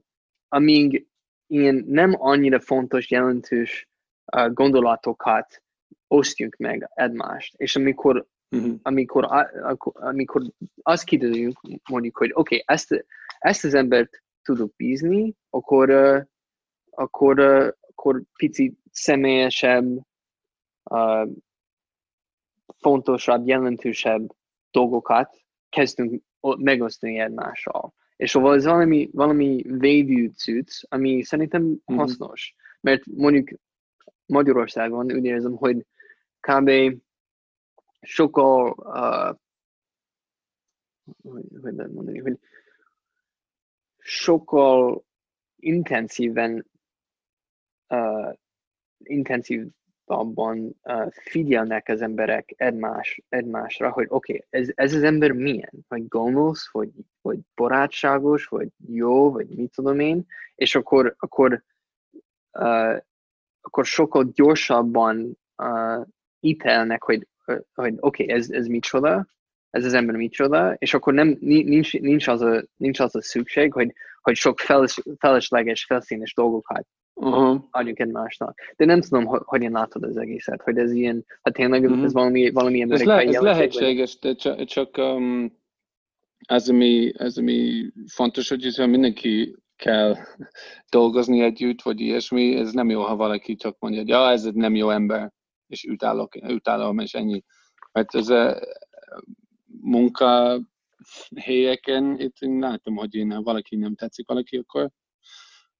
amíg 0.48 1.09
ilyen 1.50 1.84
nem 1.88 2.16
annyira 2.18 2.60
fontos, 2.60 3.12
jelentős 3.12 3.90
uh, 4.36 4.54
gondolatokat 4.54 5.64
osztjuk 6.08 6.56
meg 6.56 6.90
egymást. 6.94 7.54
És 7.58 7.76
amikor, 7.76 8.26
uh-huh. 8.56 8.80
amikor, 8.82 9.28
amikor 9.94 10.42
azt 10.82 11.04
kiderüljünk, 11.04 11.60
mondjuk, 11.90 12.18
hogy 12.18 12.32
oké, 12.34 12.40
okay, 12.40 12.64
ezt, 12.66 13.06
ezt 13.40 13.64
az 13.64 13.74
embert 13.74 14.24
tudok 14.42 14.76
bízni, 14.76 15.36
akkor, 15.50 15.90
uh, 15.90 16.22
akkor, 16.90 17.40
uh, 17.40 17.68
akkor 17.90 18.22
picit 18.38 18.80
személyesebb, 18.92 19.86
uh, 20.84 21.28
fontosabb, 22.78 23.48
jelentősebb 23.48 24.36
dolgokat 24.72 25.38
kezdünk 25.70 26.24
megosztani 26.58 27.20
egymással. 27.20 27.94
És 28.20 28.30
szóval 28.30 28.56
ez 28.56 28.66
valami, 28.66 29.10
valami 29.12 29.64
védő 29.68 30.32
cucc, 30.36 30.84
ami 30.90 31.24
szerintem 31.24 31.62
mm-hmm. 31.62 31.96
hasznos. 31.98 32.56
Mert 32.82 33.06
mondjuk 33.06 33.50
Magyarországon 34.26 35.12
úgy 35.12 35.26
érzem, 35.26 35.56
hogy 35.56 35.86
kb. 36.40 36.72
sokkal 38.02 38.72
uh, 38.78 39.38
hogy, 41.22 41.46
hogy 41.62 41.74
mondani, 41.74 42.20
hogy 42.20 42.40
sokkal 43.98 45.06
intenzíven 45.56 46.66
uh, 47.88 48.34
intenzív 48.98 49.68
abban 50.10 50.80
uh, 50.84 51.12
figyelnek 51.12 51.88
az 51.88 52.02
emberek 52.02 52.54
egymás, 52.58 53.22
egymásra, 53.30 53.92
hogy 53.92 54.06
oké, 54.10 54.34
okay, 54.34 54.62
ez, 54.62 54.70
ez 54.76 54.94
az 54.94 55.04
ember 55.04 55.32
milyen, 55.32 55.86
vagy 55.88 56.08
gonosz, 56.08 56.72
vagy, 56.72 56.90
vagy 57.22 57.40
barátságos, 57.56 58.46
vagy 58.46 58.68
jó, 58.88 59.32
vagy 59.32 59.48
mit 59.48 59.72
tudom 59.72 60.00
én, 60.00 60.26
és 60.56 60.76
akkor, 60.76 61.16
akkor, 61.20 61.64
uh, 62.60 62.98
akkor 63.62 63.86
sokkal 63.86 64.32
gyorsabban 64.34 65.38
uh, 65.58 66.06
ítélnek, 66.40 67.04
hogy, 67.04 67.28
hogy 67.74 67.96
oké, 68.00 68.24
okay, 68.24 68.36
ez, 68.36 68.50
ez 68.50 68.68
micsoda, 68.68 69.28
ez 69.70 69.86
az 69.86 69.94
ember 69.94 70.16
micsoda, 70.16 70.74
és 70.74 70.94
akkor 70.94 71.14
nem, 71.14 71.38
nincs, 71.40 72.00
nincs, 72.00 72.28
az 72.28 72.42
a, 72.42 72.64
nincs 72.76 73.00
az 73.00 73.16
a 73.16 73.22
szükség, 73.22 73.74
hogy, 73.74 73.94
hogy 74.22 74.36
sok 74.36 74.60
feles, 74.60 75.02
felesleges, 75.18 75.86
felszínes 75.86 76.34
dolgokat 76.34 76.88
uh-huh. 77.20 77.64
adjunk 77.72 78.00
egymásnak. 78.00 78.60
De 78.76 78.86
nem 78.86 79.02
tudom, 79.02 79.26
hogy 79.26 79.42
hogyan 79.46 79.72
látod 79.72 80.04
az 80.04 80.18
egészet, 80.18 80.62
hogy 80.62 80.78
ez 80.78 80.92
ilyen, 80.92 81.26
hát 81.42 81.54
tényleg 81.54 81.84
uh-huh. 81.84 82.04
ez 82.04 82.14
valami, 82.14 82.50
valami 82.50 82.82
ez, 82.82 83.04
le, 83.04 83.22
ez 83.22 83.40
lehetséges, 83.40 84.20
de 84.20 84.36
csak, 84.36 84.66
csak 84.66 84.98
um, 84.98 85.58
ez, 86.48 86.70
ami, 86.70 87.12
ez, 87.18 87.38
ami 87.38 87.86
fontos, 88.08 88.50
hogy 88.50 88.74
mindenki 88.88 89.56
kell 89.76 90.16
dolgozni 90.90 91.42
együtt, 91.42 91.82
vagy 91.82 92.00
ilyesmi, 92.00 92.56
ez 92.56 92.72
nem 92.72 92.90
jó, 92.90 93.02
ha 93.02 93.16
valaki 93.16 93.56
csak 93.56 93.76
mondja, 93.80 94.00
hogy 94.00 94.10
ja, 94.10 94.30
ez 94.30 94.44
nem 94.44 94.76
jó 94.76 94.90
ember, 94.90 95.32
és 95.68 95.84
utálok, 95.84 96.36
utálom, 96.36 97.00
és 97.00 97.14
ennyi. 97.14 97.44
Mert 97.92 98.16
ez 98.16 98.30
a 98.30 98.60
munka 99.82 100.60
helyeken, 101.36 102.20
itt 102.20 102.36
én 102.40 102.60
látom, 102.60 102.96
hogy 102.96 103.16
én, 103.16 103.44
valaki 103.44 103.76
nem 103.76 103.96
tetszik 103.96 104.28
valaki, 104.28 104.58
akkor, 104.58 104.90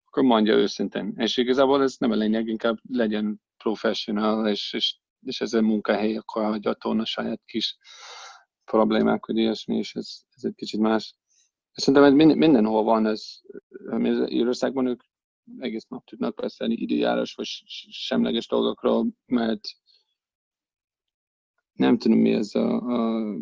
akkor 0.10 0.24
mondja 0.24 0.54
őszintén. 0.54 1.14
És 1.18 1.38
igazából 1.38 1.82
ez 1.82 1.96
nem 1.98 2.12
a 2.12 2.16
lényeg, 2.16 2.48
inkább 2.48 2.78
legyen 2.90 3.42
professional, 3.58 4.48
és, 4.48 4.74
és, 4.74 4.98
és 5.26 5.42
ez 5.42 5.54
a 5.54 5.62
munkahely, 5.62 6.18
akkor 6.18 6.44
hagyja 6.44 6.72
a 6.80 7.06
saját 7.06 7.42
kis 7.46 7.78
problémák, 8.66 9.26
vagy 9.26 9.38
ilyesmi, 9.38 9.78
és 9.78 9.96
ez, 9.96 10.20
ez 10.36 10.44
egy 10.44 10.56
kicsit 10.56 10.80
más. 10.80 11.16
Szerintem 11.72 12.04
ez 12.04 12.14
minden, 12.14 12.38
mindenhol 12.38 12.84
van, 12.84 13.06
ez, 13.06 13.40
Írországban 14.28 14.88
ők 14.88 15.02
egész 15.58 15.86
nap 15.88 16.06
tudnak 16.06 16.36
beszélni 16.36 16.74
időjárás 16.74 17.34
vagy 17.34 17.48
semleges 17.92 18.48
dolgokról, 18.48 19.08
mert 19.26 19.68
nem 21.74 21.98
tudom 21.98 22.20
mi 22.20 22.34
ez 22.34 22.56
a, 22.56 22.76
a 22.76 23.36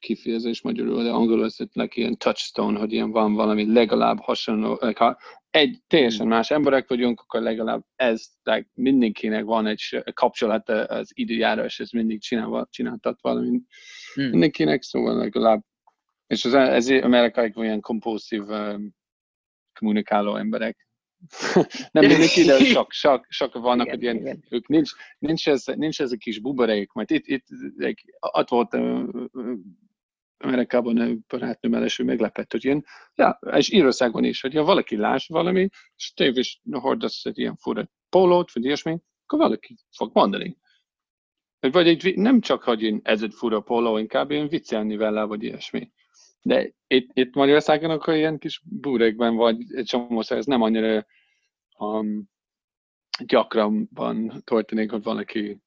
kifejezés 0.00 0.62
magyarul, 0.62 1.02
de 1.02 1.10
angolul 1.10 1.44
ez 1.44 1.56
egy 1.58 1.90
ilyen 1.96 2.16
touchstone, 2.16 2.78
hogy 2.78 2.92
ilyen 2.92 3.10
van 3.10 3.34
valami 3.34 3.72
legalább 3.72 4.20
hasonló, 4.20 4.78
ha 4.94 5.18
egy 5.50 5.78
teljesen 5.86 6.26
más 6.26 6.50
emberek 6.50 6.88
vagyunk, 6.88 7.20
akkor 7.20 7.40
legalább 7.40 7.84
ez, 7.96 8.26
like 8.42 8.68
mindenkinek 8.74 9.44
van 9.44 9.66
egy 9.66 10.02
kapcsolat 10.14 10.68
az 10.68 11.10
időjárás, 11.14 11.80
ez 11.80 11.90
mindig 11.90 12.20
csinál, 12.20 12.68
csináltat 12.70 13.18
valami 13.20 13.60
hmm. 14.14 14.28
mindenkinek, 14.28 14.82
szóval 14.82 15.16
legalább, 15.16 15.62
és 16.26 16.44
az, 16.44 16.54
ez 16.54 16.88
amerikai 16.88 17.52
olyan 17.56 17.80
kompulszív 17.80 18.42
um, 18.48 18.94
kommunikáló 19.72 20.36
emberek, 20.36 20.88
nem 21.92 22.06
mindenki, 22.06 22.42
de 22.42 22.58
sok, 22.58 22.92
sok, 22.92 23.26
sok 23.28 23.54
vannak, 23.54 23.86
igen, 23.86 23.94
hogy 23.94 24.02
ilyen, 24.02 24.16
igen. 24.16 24.44
ők 24.48 24.68
nincs, 24.68 24.90
nincs, 25.18 25.48
ez, 25.48 25.64
nincs 25.66 26.00
ez 26.00 26.12
a 26.12 26.16
kis 26.16 26.40
buborék, 26.40 26.92
mert 26.92 27.10
itt, 27.10 27.26
itt 27.26 27.46
like, 27.76 28.02
ott 28.18 28.48
volt 28.48 28.74
uh, 28.74 29.08
Amerikában 30.42 30.96
a 30.98 31.08
barátnőm 31.28 31.74
első 31.74 32.04
meglepett, 32.04 32.52
hogy 32.52 32.64
ilyen, 32.64 32.84
ja, 33.14 33.38
és 33.56 33.70
Írországban 33.70 34.24
is, 34.24 34.40
hogy 34.40 34.54
ha 34.54 34.64
valaki 34.64 34.96
lás 34.96 35.26
valami, 35.26 35.68
és 35.96 36.12
tév 36.12 36.36
is 36.36 36.60
hordasz 36.70 37.24
egy 37.24 37.38
ilyen 37.38 37.56
fura 37.56 37.90
pólót, 38.08 38.52
vagy 38.52 38.64
ilyesmi, 38.64 38.98
akkor 39.24 39.38
valaki 39.38 39.76
fog 39.96 40.10
mondani. 40.12 40.56
Vagy 41.60 41.88
egy, 41.88 42.16
nem 42.16 42.40
csak, 42.40 42.62
hogy 42.62 42.82
én, 42.82 43.00
ez 43.02 43.22
egy 43.22 43.34
fura 43.34 43.60
póló, 43.60 43.98
inkább 43.98 44.30
én 44.30 44.48
viccelni 44.48 44.96
vele, 44.96 45.24
vagy 45.24 45.42
ilyesmi. 45.42 45.90
De 46.42 46.72
itt, 46.86 47.10
itt 47.12 47.34
Magyarországon 47.34 47.90
akkor 47.90 48.14
ilyen 48.14 48.38
kis 48.38 48.62
búrékben 48.64 49.34
vagy 49.36 49.74
egy 49.74 49.84
csomó 49.84 50.22
ez 50.28 50.46
nem 50.46 50.62
annyira 50.62 51.06
um, 51.78 52.28
gyakranban 53.24 54.42
történik, 54.44 54.90
hogy 54.90 55.02
valaki 55.02 55.60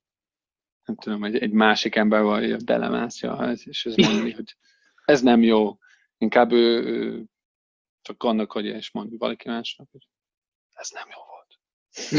nem 0.85 0.95
tudom, 0.95 1.23
egy, 1.23 1.37
egy 1.37 1.51
másik 1.51 1.95
ember 1.95 2.21
vagy 2.21 2.63
belemászja, 2.63 3.51
és 3.65 3.85
ez 3.85 3.95
mondani, 4.07 4.31
hogy 4.31 4.55
ez 5.05 5.21
nem 5.21 5.41
jó. 5.41 5.77
Inkább 6.17 6.51
ő, 6.51 6.83
ő 6.83 7.23
csak 8.01 8.51
hogy 8.51 8.65
és 8.65 8.91
mond 8.91 9.17
valaki 9.17 9.49
másnak, 9.49 9.87
hogy 9.91 10.07
ez 10.73 10.89
nem 10.89 11.07
jó 11.15 11.21
volt. 11.25 11.59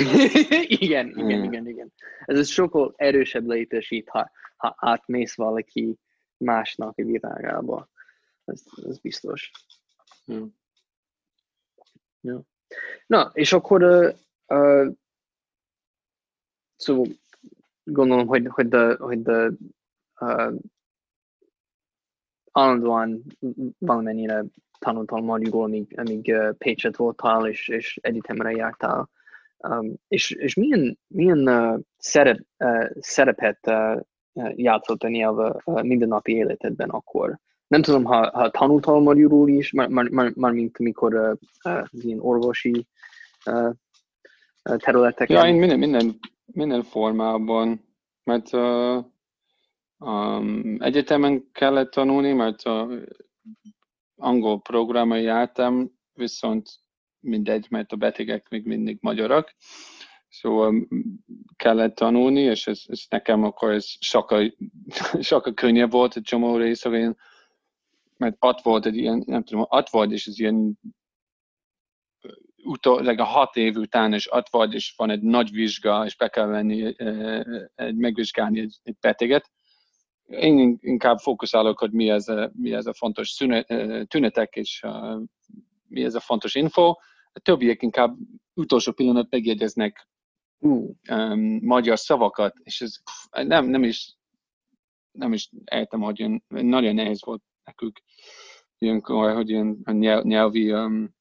igen, 0.80 1.08
igen, 1.08 1.40
hmm. 1.40 1.44
igen, 1.44 1.68
igen. 1.68 1.92
Ez 2.24 2.38
egy 2.38 2.46
sokkal 2.46 2.92
erősebb 2.96 3.46
létesít, 3.46 4.08
ha, 4.08 4.30
ha 4.56 4.74
átmész 4.78 5.34
valaki 5.34 5.98
másnak 6.36 6.98
a 6.98 7.02
világába. 7.02 7.88
Ez, 8.44 8.62
ez 8.88 8.98
biztos. 8.98 9.50
Hmm. 10.24 10.56
Ja. 12.20 12.42
Na, 13.06 13.30
és 13.32 13.52
akkor 13.52 13.82
uh, 13.82 14.14
uh, 14.46 14.92
szóval 16.76 17.06
gondolom, 17.84 18.26
hogy, 18.26 18.46
hogy, 18.50 18.68
de, 18.68 18.96
hogy 18.96 19.22
de, 19.22 19.50
uh, 20.20 20.52
állandóan 22.52 23.22
valamennyire 23.78 24.44
tanultál 24.78 25.20
magyarul, 25.20 25.62
amíg, 25.62 25.98
amíg 25.98 26.32
uh, 26.34 26.54
Pécset 26.58 26.96
voltál, 26.96 27.46
és, 27.46 27.68
és 27.68 27.98
egyetemre 28.02 28.50
jártál. 28.50 29.10
Um, 29.68 29.94
és, 30.08 30.30
és 30.30 30.54
milyen, 30.54 30.98
milyen 31.06 31.48
uh, 31.48 31.80
szerep, 31.98 32.38
uh, 32.58 32.90
szerepet 33.00 33.58
uh, 33.66 34.02
játszott 34.54 35.02
a 35.02 35.08
nyelv 35.08 35.38
uh, 35.64 35.82
mindennapi 35.82 36.32
életedben 36.32 36.88
akkor? 36.88 37.38
Nem 37.66 37.82
tudom, 37.82 38.04
ha, 38.04 38.30
ha 38.30 38.50
tanultál 38.50 38.98
magyarul 38.98 39.48
is, 39.48 39.72
már, 39.72 39.88
már, 39.88 40.08
már, 40.08 40.32
már 40.34 40.52
mikor 40.78 41.14
uh, 41.14 41.32
uh, 41.74 41.86
ilyen 41.90 42.20
orvosi 42.20 42.86
uh, 43.46 43.74
területeken. 44.76 45.36
Ja, 45.36 45.46
én 45.46 45.58
minden, 45.58 45.78
minden, 45.78 46.18
minden 46.46 46.82
formában, 46.82 47.84
mert 48.24 48.52
uh, 48.52 49.04
um, 49.98 50.76
egyetemen 50.78 51.48
kellett 51.52 51.90
tanulni, 51.90 52.32
mert 52.32 52.62
a 52.62 52.88
angol 54.16 54.60
programra 54.60 55.16
jártam, 55.16 55.90
viszont 56.12 56.68
mindegy, 57.20 57.66
mert 57.70 57.92
a 57.92 57.96
betegek 57.96 58.48
még 58.48 58.66
mindig 58.66 58.98
magyarok, 59.00 59.50
szóval 60.28 60.88
kellett 61.56 61.94
tanulni, 61.94 62.40
és 62.40 62.66
ez, 62.66 62.82
ez 62.86 63.02
nekem 63.08 63.44
akkor 63.44 63.70
ez 63.70 63.86
sokkal, 63.98 64.54
sokkal 65.20 65.54
könnyebb 65.54 65.90
volt 65.90 66.16
egy 66.16 66.22
csomó 66.22 66.56
részre, 66.56 67.14
mert 68.16 68.36
ott 68.38 68.60
volt 68.60 68.86
egy 68.86 68.96
ilyen, 68.96 69.22
nem 69.26 69.44
tudom, 69.44 69.66
ott 69.68 69.88
volt, 69.88 70.10
és 70.10 70.26
ez 70.26 70.38
ilyen 70.38 70.78
utol, 72.64 73.06
a 73.06 73.24
hat 73.24 73.56
év 73.56 73.76
után 73.76 74.14
is 74.14 74.32
ott 74.32 74.48
vagy, 74.48 74.74
és 74.74 74.94
van 74.96 75.10
egy 75.10 75.22
nagy 75.22 75.50
vizsga, 75.50 76.04
és 76.04 76.16
be 76.16 76.28
kell 76.28 76.46
venni, 76.46 76.94
egy, 77.74 77.96
megvizsgálni 77.96 78.60
egy, 78.60 78.76
egy 78.82 78.96
beteget. 79.00 79.50
Én 80.26 80.78
inkább 80.80 81.18
fókuszálok, 81.18 81.78
hogy 81.78 81.92
mi 81.92 82.10
ez 82.10 82.28
a, 82.28 82.50
mi 82.54 82.72
ez 82.72 82.86
a 82.86 82.94
fontos 82.94 83.28
szünet, 83.28 83.66
tünetek, 84.08 84.56
és 84.56 84.82
uh, 84.86 85.22
mi 85.88 86.04
ez 86.04 86.14
a 86.14 86.20
fontos 86.20 86.54
info. 86.54 86.88
A 87.32 87.40
többiek 87.42 87.82
inkább 87.82 88.16
utolsó 88.54 88.92
pillanat 88.92 89.30
megjegyeznek 89.30 90.08
um, 90.58 90.96
magyar 91.60 91.98
szavakat, 91.98 92.54
és 92.62 92.80
ez 92.80 93.02
pff, 93.02 93.46
nem, 93.46 93.66
nem 93.66 93.82
is 93.82 94.16
nem 95.18 95.32
is 95.32 95.50
értem, 95.64 96.00
hogy 96.00 96.18
ilyen, 96.18 96.44
nagyon 96.48 96.94
nehéz 96.94 97.24
volt 97.24 97.42
nekük 97.64 98.00
ilyenkor, 98.78 99.34
hogy 99.34 99.50
ilyen 99.50 99.82
nyelvi 100.22 100.72
um, 100.72 101.14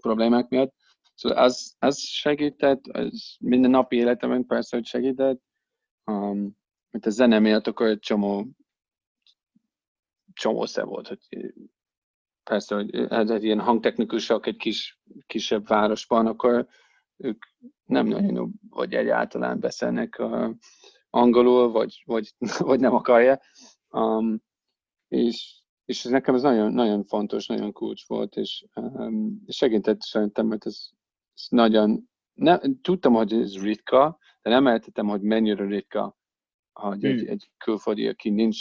problémák 0.00 0.48
miatt. 0.48 0.74
Szóval 1.14 1.38
az, 1.38 1.74
az 1.78 1.98
segített, 1.98 2.86
az 2.86 3.36
minden 3.40 3.70
napi 3.70 3.96
életemben 3.96 4.46
persze, 4.46 4.76
hogy 4.76 4.86
segített. 4.86 5.42
Um, 6.04 6.56
mert 6.90 7.06
a 7.06 7.10
zene 7.10 7.38
miatt 7.38 7.66
akkor 7.66 7.86
egy 7.86 7.98
csomó, 7.98 8.46
csomó 10.32 10.66
szem 10.66 10.88
volt, 10.88 11.08
hogy 11.08 11.52
persze, 12.42 12.74
hogy 12.74 12.94
ez 12.94 13.30
egy 13.30 13.44
ilyen 13.44 13.60
hangtechnikusok 13.60 14.46
egy 14.46 14.56
kis, 14.56 15.00
kisebb 15.26 15.66
városban, 15.66 16.26
akkor 16.26 16.68
ők 17.16 17.44
nem 17.84 18.06
nagyon, 18.06 18.52
vagy 18.68 18.94
egyáltalán 18.94 19.60
beszélnek 19.60 20.16
uh, 20.18 20.54
angolul, 21.10 21.70
vagy, 21.70 22.02
vagy, 22.04 22.34
vagy 22.58 22.80
nem 22.80 22.94
akarja. 22.94 23.40
Um, 23.88 24.42
és 25.08 25.57
és 25.88 26.04
ez 26.04 26.10
nekem 26.10 26.34
ez 26.34 26.42
nagyon, 26.42 26.72
nagyon 26.72 27.04
fontos, 27.04 27.46
nagyon 27.46 27.72
kulcs 27.72 28.06
volt, 28.06 28.36
és, 28.36 28.64
um, 28.74 29.42
segített 29.46 30.00
szerintem, 30.00 30.46
mert 30.46 30.66
ez, 30.66 30.88
ez 31.34 31.46
nagyon, 31.48 32.08
ne, 32.34 32.58
tudtam, 32.82 33.12
hogy 33.12 33.32
ez 33.32 33.62
ritka, 33.62 34.18
de 34.42 34.50
nem 34.50 34.66
értettem, 34.66 35.06
hogy 35.06 35.20
mennyire 35.20 35.64
ritka, 35.64 36.16
hogy 36.72 37.00
hmm. 37.00 37.10
egy, 37.10 37.26
egy 37.26 37.50
külföldi, 37.58 38.08
aki 38.08 38.30
nincs 38.30 38.58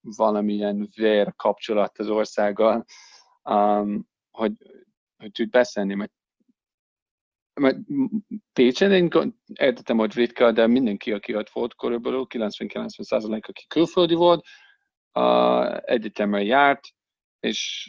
valamilyen 0.00 0.88
vér 0.94 1.34
kapcsolat 1.36 1.98
az 1.98 2.08
országgal, 2.08 2.84
um, 3.42 4.08
hogy, 4.30 4.52
hogy 5.16 5.32
tud 5.32 5.48
beszélni, 5.48 5.94
mert, 5.94 6.12
mert 7.60 7.78
Pécsen 8.52 8.92
én 8.92 9.34
értettem, 9.54 9.98
hogy 9.98 10.14
ritka, 10.14 10.52
de 10.52 10.66
mindenki, 10.66 11.12
aki 11.12 11.34
ott 11.34 11.50
volt, 11.50 11.74
körülbelül 11.76 12.26
90-90 12.28 13.48
aki 13.48 13.64
külföldi 13.68 14.14
volt, 14.14 14.44
a 15.12 15.90
egyetemre 15.90 16.42
járt, 16.42 16.88
és, 17.40 17.88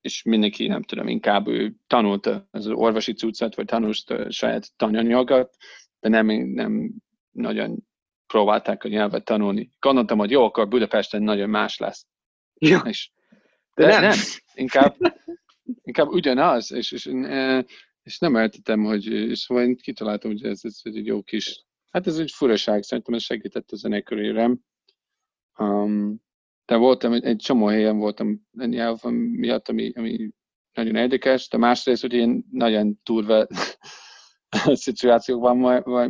és 0.00 0.22
mindenki, 0.22 0.66
nem 0.66 0.82
tudom, 0.82 1.08
inkább 1.08 1.48
ő 1.48 1.74
tanult 1.86 2.30
az 2.50 2.66
orvosi 2.66 3.12
cuccot, 3.12 3.54
vagy 3.54 3.64
tanult 3.64 4.32
saját 4.32 4.76
tananyagot, 4.76 5.56
de 6.00 6.08
nem, 6.08 6.26
nem 6.26 6.92
nagyon 7.30 7.84
próbálták 8.26 8.84
a 8.84 8.88
nyelvet 8.88 9.24
tanulni. 9.24 9.70
Gondoltam, 9.78 10.18
hogy 10.18 10.30
jó, 10.30 10.44
akkor 10.44 10.68
Budapesten 10.68 11.22
nagyon 11.22 11.50
más 11.50 11.78
lesz. 11.78 12.06
Ja. 12.54 12.82
És, 12.84 13.10
de, 13.74 13.86
de 13.86 13.92
nem. 13.92 14.02
nem. 14.02 14.18
Inkább, 14.54 14.96
inkább 15.82 16.08
ugyanaz, 16.08 16.72
és, 16.72 16.92
és, 16.92 17.10
és 18.02 18.18
nem 18.18 18.34
értettem, 18.34 18.84
hogy, 18.84 19.06
és 19.06 19.38
szóval 19.38 19.64
én 19.64 19.76
kitaláltam, 19.76 20.30
hogy 20.30 20.44
ez, 20.44 20.60
ez 20.62 20.80
egy 20.82 21.06
jó 21.06 21.22
kis, 21.22 21.64
hát 21.90 22.06
ez 22.06 22.18
egy 22.18 22.30
furaság, 22.30 22.82
szerintem 22.82 23.14
ez 23.14 23.22
segített 23.22 23.70
a 23.70 23.76
zenekörérem. 23.76 24.60
Um, 25.58 26.22
de 26.64 26.76
voltam, 26.76 27.12
egy, 27.12 27.24
egy 27.24 27.36
csomó 27.36 27.66
helyen 27.66 27.98
voltam 27.98 28.46
nyelven 28.52 29.14
miatt, 29.14 29.68
ami, 29.68 29.92
ami 29.94 30.30
nagyon 30.72 30.96
érdekes, 30.96 31.48
de 31.48 31.56
másrészt, 31.56 32.02
hogy 32.02 32.12
én 32.12 32.44
nagyon 32.50 33.00
turva 33.02 33.46
szituációkban, 34.84 35.56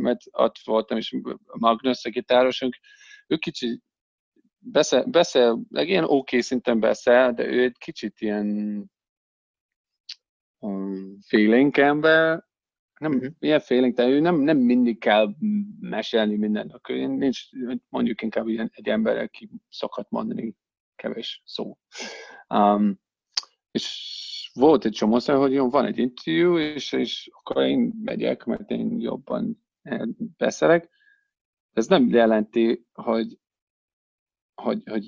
mert 0.01 0.21
ott 0.31 0.59
voltam, 0.65 0.97
és 0.97 1.17
Magnus, 1.53 2.05
a 2.05 2.11
gitárosunk, 2.11 2.77
ő 3.27 3.37
kicsit 3.37 3.83
beszél, 4.59 5.05
beszél 5.05 5.61
ilyen 5.71 6.05
oké 6.05 6.13
okay 6.13 6.41
szinten 6.41 6.81
beszél, 6.81 7.33
de 7.33 7.47
ő 7.47 7.63
egy 7.63 7.79
kicsit 7.79 8.21
ilyen 8.21 8.47
um, 10.59 11.19
félénk 11.27 11.77
ember, 11.77 12.45
nem 13.01 13.13
uh-huh. 13.13 13.33
ilyen 13.39 13.61
félénk, 13.61 13.95
de 13.95 14.07
ő 14.07 14.21
nem, 14.21 14.41
nem 14.41 14.59
mindig 14.59 14.99
kell 14.99 15.35
mesélni 15.81 16.37
mindent. 16.37 16.73
Akkor 16.73 16.95
én 16.95 17.11
nincs, 17.11 17.43
mondjuk 17.89 18.23
inkább 18.23 18.49
ilyen, 18.49 18.71
egy 18.75 18.89
ember, 18.89 19.17
aki 19.17 19.51
szokhat 19.69 20.11
mondani 20.11 20.57
kevés 20.97 21.43
szó. 21.45 21.79
Um, 22.49 23.01
és 23.71 24.51
volt 24.55 24.85
egy 24.85 24.93
csomó 24.93 25.19
hogy 25.27 25.53
jó, 25.53 25.71
van 25.71 25.85
egy 25.85 25.99
interjú, 25.99 26.59
és, 26.59 26.93
és 26.93 27.31
akkor 27.33 27.63
én 27.63 27.93
megyek, 28.03 28.45
mert 28.45 28.71
én 28.71 29.01
jobban 29.01 29.67
beszélek. 30.37 30.91
Ez 31.73 31.87
nem 31.87 32.09
jelenti, 32.09 32.87
hogy, 32.93 33.39
hogy, 34.55 34.83
hogy 34.85 35.07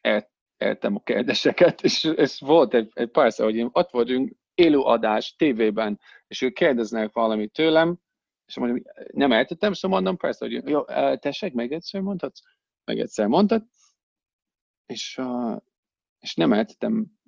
el, 0.00 0.30
eltem 0.56 0.96
a 0.96 1.00
kérdéseket, 1.00 1.82
és 1.82 2.04
ez 2.04 2.40
volt 2.40 2.74
egy, 2.74 2.90
egy 2.94 3.10
persze, 3.10 3.44
hogy 3.44 3.56
én 3.56 3.68
ott 3.72 3.90
vagyunk, 3.90 4.36
élő 4.60 4.78
adás 4.78 5.34
tévében, 5.36 6.00
és 6.26 6.42
ők 6.42 6.54
kérdeznek 6.54 7.12
valamit 7.12 7.52
tőlem, 7.52 7.98
és 8.46 8.56
mondom, 8.56 8.82
nem 9.12 9.30
értettem, 9.30 9.72
szóval 9.72 10.00
mondom, 10.00 10.16
persze, 10.16 10.46
hogy 10.46 10.68
jó, 10.68 10.84
tessék, 11.16 11.52
meg 11.52 11.72
egyszer 11.72 12.00
mondhatsz? 12.00 12.40
Meg 12.84 12.98
egyszer 12.98 13.26
mondtad, 13.26 13.64
és, 14.86 15.20
és 16.20 16.34
nem 16.34 16.52
értettem 16.52 17.20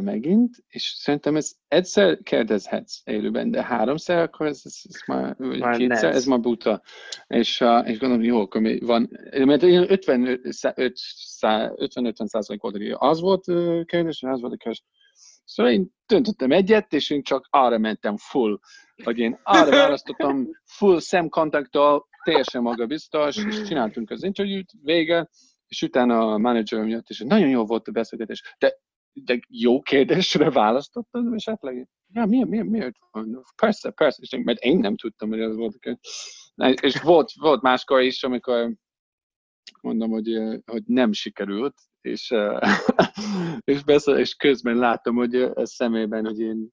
megint, 0.00 0.64
és 0.68 0.94
szerintem 0.96 1.36
ez 1.36 1.52
egyszer 1.68 2.18
kérdezhetsz 2.22 3.00
élőben, 3.04 3.50
de 3.50 3.62
háromszor, 3.62 4.16
akkor 4.16 4.46
ez, 4.46 4.60
ez, 4.64 4.80
ez 4.82 5.00
már, 5.06 5.36
már 5.38 5.76
kétszer, 5.76 6.14
ez 6.14 6.24
már 6.24 6.40
buta. 6.40 6.82
És, 7.26 7.64
és 7.84 7.98
gondolom, 7.98 8.22
jó, 8.22 8.40
akkor 8.40 8.60
mi 8.60 8.78
van, 8.78 9.10
mert 9.44 9.62
50-50 9.64 12.26
százalék 12.26 12.62
volt, 12.62 12.96
az 12.98 13.20
volt 13.20 13.44
kérdés, 13.84 14.22
az 14.22 14.40
volt 14.40 14.52
a 14.52 14.56
kérdés. 14.56 14.84
Szóval 15.44 15.72
én 15.72 15.90
döntöttem 16.06 16.50
egyet, 16.50 16.92
és 16.92 17.10
én 17.10 17.22
csak 17.22 17.46
arra 17.50 17.78
mentem 17.78 18.16
full, 18.16 18.58
hogy 19.04 19.18
én 19.18 19.40
arra 19.42 19.70
választottam 19.82 20.48
full 20.64 21.00
szemkontakttal, 21.00 22.06
teljesen 22.24 22.62
magabiztos, 22.62 23.36
és 23.36 23.62
csináltunk 23.62 24.10
az 24.10 24.22
interjút, 24.22 24.70
vége, 24.82 25.28
és 25.66 25.82
utána 25.82 26.32
a 26.32 26.38
menedzserem 26.38 26.88
jött, 26.88 27.08
és 27.08 27.18
nagyon 27.18 27.48
jó 27.48 27.64
volt 27.64 27.88
a 27.88 27.92
beszélgetés. 27.92 28.54
De, 28.58 28.74
de 29.12 29.38
jó 29.48 29.80
kérdésre 29.80 30.50
választottam, 30.50 31.34
és 31.34 31.46
esetleg, 31.46 31.88
ja, 32.12 32.24
miért, 32.26 32.48
miért, 32.48 32.66
miért 32.66 32.96
van? 33.10 33.44
Persze, 33.56 33.90
persze, 33.90 34.18
és 34.22 34.40
mert 34.44 34.62
én 34.62 34.78
nem 34.78 34.96
tudtam, 34.96 35.28
hogy 35.28 35.40
ez 35.40 35.54
volt. 35.56 35.98
És 36.80 37.00
volt, 37.00 37.32
volt 37.32 37.62
máskor 37.62 38.00
is, 38.00 38.22
amikor 38.22 38.74
mondom, 39.80 40.10
hogy, 40.10 40.38
hogy 40.64 40.82
nem 40.86 41.12
sikerült, 41.12 41.74
és, 42.04 42.34
és, 43.72 43.84
beszél, 43.84 44.16
és 44.16 44.34
közben 44.34 44.76
látom, 44.76 45.16
hogy 45.16 45.34
a 45.34 45.66
szemében, 45.66 46.24
hogy 46.24 46.40
én 46.40 46.68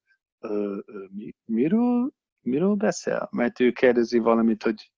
mi, 1.12 1.36
miről, 1.46 2.12
miről 2.42 2.76
beszél? 2.76 3.30
Mert 3.32 3.60
ő 3.60 3.72
kérdezi 3.72 4.18
valamit, 4.18 4.64
hogy 4.64 4.92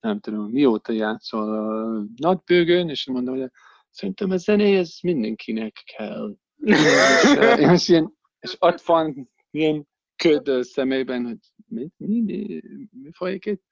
nem 0.00 0.20
tudom, 0.20 0.50
mióta 0.50 0.92
játszol 0.92 1.54
a 1.54 2.04
nagybőgön, 2.16 2.88
és 2.88 3.06
mondom, 3.06 3.38
hogy 3.38 3.50
szerintem 3.90 4.30
a 4.30 4.36
zené, 4.36 4.76
ez 4.76 4.98
mindenkinek 5.02 5.82
kell. 5.96 6.36
és, 6.62 7.72
és, 7.72 7.88
ilyen, 7.88 8.16
és 8.38 8.56
ott 8.58 8.80
van 8.80 9.30
ilyen 9.50 9.88
köd 10.16 10.48
a 10.48 10.62
szemében, 10.62 11.24
hogy 11.24 11.38
mi, 11.66 11.88
mi, 11.96 12.20
mi, 12.20 12.62
mi 13.02 13.10
folyik 13.12 13.46
itt? 13.46 13.62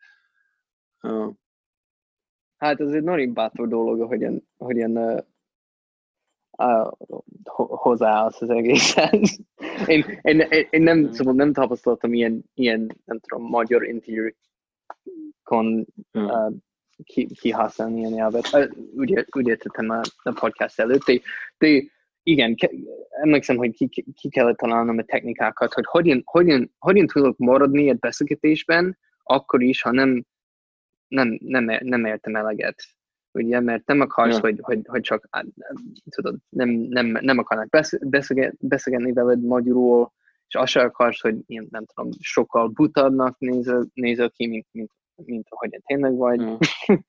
Uh. 1.02 1.34
Hát 2.56 2.80
ez 2.80 2.92
egy 2.92 3.02
nagyon 3.02 3.34
bátor 3.34 3.68
dolog, 3.68 4.08
hogy 4.08 4.20
ilyen, 4.20 4.48
hogy 4.56 4.76
ilyen 4.76 4.96
uh, 4.96 5.18
uh, 6.56 6.90
hozzáállsz 7.68 8.42
az 8.42 8.50
egészhez. 8.50 9.38
én, 9.86 10.04
én, 10.22 10.40
én, 10.70 10.82
nem, 10.82 11.12
szóval 11.12 11.34
nem 11.34 11.52
tapasztaltam 11.52 12.12
ilyen, 12.12 12.44
ilyen 12.54 13.00
nem 13.04 13.18
tudom, 13.18 13.48
magyar 13.48 13.84
interjú 13.84 14.28
kon 15.42 15.86
hmm. 16.12 16.24
uh, 16.24 16.52
ki, 17.04 17.26
kihasználni 17.26 17.98
ilyen 17.98 18.12
nyelvet. 18.12 18.48
Uh, 18.52 18.70
úgy, 18.96 19.26
úgy 19.36 19.48
értettem 19.48 19.90
a, 19.90 20.00
a 20.22 20.32
podcast 20.32 20.80
előtt, 20.80 21.02
de, 21.02 21.20
de 21.58 21.82
igen, 22.22 22.56
ke, 22.56 22.70
emlékszem, 23.10 23.56
hogy 23.56 23.74
ki, 23.74 24.04
ki 24.14 24.28
kellett 24.28 24.56
találnom 24.56 24.98
a 24.98 25.02
technikákat, 25.02 25.72
hogy 25.72 25.84
hogyan, 25.86 26.22
hogyan, 26.24 26.74
hogyan 26.78 27.06
tudok 27.06 27.38
maradni 27.38 27.88
egy 27.88 27.98
beszélgetésben, 27.98 28.98
akkor 29.22 29.62
is, 29.62 29.82
ha 29.82 29.90
nem, 29.90 30.24
nem, 31.08 31.38
nem, 31.40 31.78
nem 31.80 32.04
értem 32.04 32.36
eleget. 32.36 32.82
Ugye, 33.34 33.60
mert 33.60 33.86
nem 33.86 34.00
akarsz, 34.00 34.34
ja. 34.34 34.40
hogy, 34.40 34.58
hogy, 34.62 34.80
hogy 34.84 35.00
csak 35.00 35.28
tudod, 36.10 36.36
nem, 36.48 36.68
nem, 36.68 37.06
nem 37.20 37.38
akarnak 37.38 37.68
beszélgetni 38.60 39.12
veled 39.12 39.42
magyarul, 39.42 40.12
és 40.46 40.54
azt 40.54 40.70
sem 40.70 40.86
akarsz, 40.86 41.20
hogy 41.20 41.36
én 41.46 41.66
nem 41.70 41.84
tudom, 41.84 42.10
sokkal 42.20 42.68
butabbnak 42.68 43.38
nézel, 43.38 43.86
nézel 43.94 44.30
ki, 44.30 44.46
mint, 44.46 44.66
mint 44.70 44.90
mint 45.16 45.46
ahogy 45.50 45.80
tényleg 45.86 46.16
vagy. 46.16 46.40
Ja. 46.40 46.58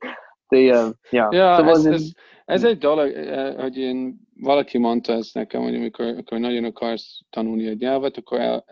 De, 0.48 0.58
uh, 0.58 0.94
ja, 1.10 1.28
ja 1.32 1.56
szóval 1.56 1.76
ez, 1.76 1.86
ez, 1.86 2.12
ez, 2.46 2.64
egy 2.64 2.78
dolog, 2.78 3.12
eh, 3.12 3.56
hogy 3.56 3.78
én, 3.78 4.20
valaki 4.36 4.78
mondta 4.78 5.14
ezt 5.14 5.34
nekem, 5.34 5.62
hogy 5.62 5.76
amikor, 5.76 6.06
amikor 6.06 6.40
nagyon 6.40 6.64
akarsz 6.64 7.20
tanulni 7.30 7.68
egy 7.68 7.78
nyelvet, 7.78 8.18
akkor 8.18 8.40
el, 8.40 8.66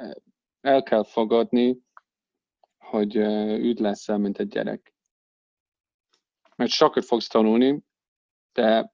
el 0.62 0.84
kell 0.84 1.04
fogadni, 1.04 1.78
hogy 2.78 3.18
uh, 3.18 3.60
üd 3.60 3.80
leszel, 3.80 4.18
mint 4.18 4.40
egy 4.40 4.48
gyerek. 4.48 4.93
Mert 6.64 6.76
sokat 6.76 7.06
fogsz 7.06 7.28
tanulni, 7.28 7.84
de 8.54 8.94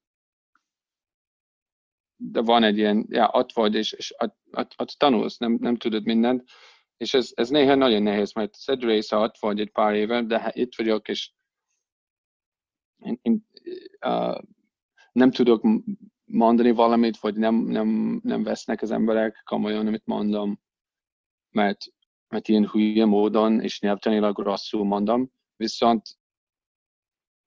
de 2.16 2.42
van 2.42 2.64
egy 2.64 2.78
ilyen, 2.78 3.06
ja, 3.10 3.30
ott 3.34 3.52
vagy, 3.52 3.76
és, 3.76 3.92
és 3.92 4.14
ott, 4.18 4.38
ott, 4.52 4.74
ott 4.78 4.90
tanulsz, 4.90 5.38
nem, 5.38 5.58
nem 5.60 5.76
tudod 5.76 6.04
mindent, 6.04 6.50
és 6.98 7.14
ez, 7.14 7.32
ez 7.34 7.50
néha 7.50 7.76
nagyon 7.76 8.04
nehéz, 8.04 8.34
mert 8.34 8.56
az 8.56 8.70
egy 8.70 8.84
része 8.84 9.16
ott 9.16 9.38
vagy 9.38 9.60
egy 9.60 9.72
pár 9.72 9.94
éve, 9.94 10.24
de 10.24 10.40
hát 10.40 10.56
itt 10.56 10.76
vagyok, 10.76 11.08
és 11.08 11.32
én, 12.98 13.20
én, 13.22 13.46
uh, 14.06 14.42
nem 15.12 15.32
tudok 15.32 15.68
mondani 16.26 16.72
valamit, 16.72 17.18
vagy 17.18 17.36
nem, 17.36 17.56
nem, 17.56 18.20
nem 18.24 18.44
vesznek 18.44 18.82
az 18.82 18.92
emberek 18.92 19.42
komolyan, 19.46 19.88
amit 19.88 20.06
mondom, 20.06 20.60
mert, 21.50 21.86
mert 22.28 22.48
ilyen 22.48 22.70
hülye 22.70 23.06
módon 23.06 23.62
és 23.62 23.80
nyelvtanilag 23.80 24.38
rosszul 24.40 24.86
mondom, 24.86 25.32
viszont 25.56 26.19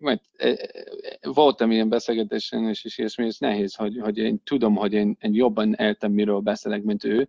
mert 0.02 0.22
e, 0.36 0.48
e, 0.48 1.30
voltam 1.30 1.70
ilyen 1.70 1.88
beszélgetésen, 1.88 2.68
és, 2.68 2.84
és, 2.84 2.98
és 2.98 3.16
ez 3.16 3.36
nehéz, 3.38 3.74
hogy, 3.74 3.98
hogy 3.98 4.18
én 4.18 4.42
tudom, 4.44 4.74
hogy 4.74 4.92
én, 4.92 5.16
én 5.20 5.34
jobban 5.34 5.72
értem, 5.72 6.12
miről 6.12 6.40
beszélek, 6.40 6.82
mint 6.82 7.04
ő, 7.04 7.28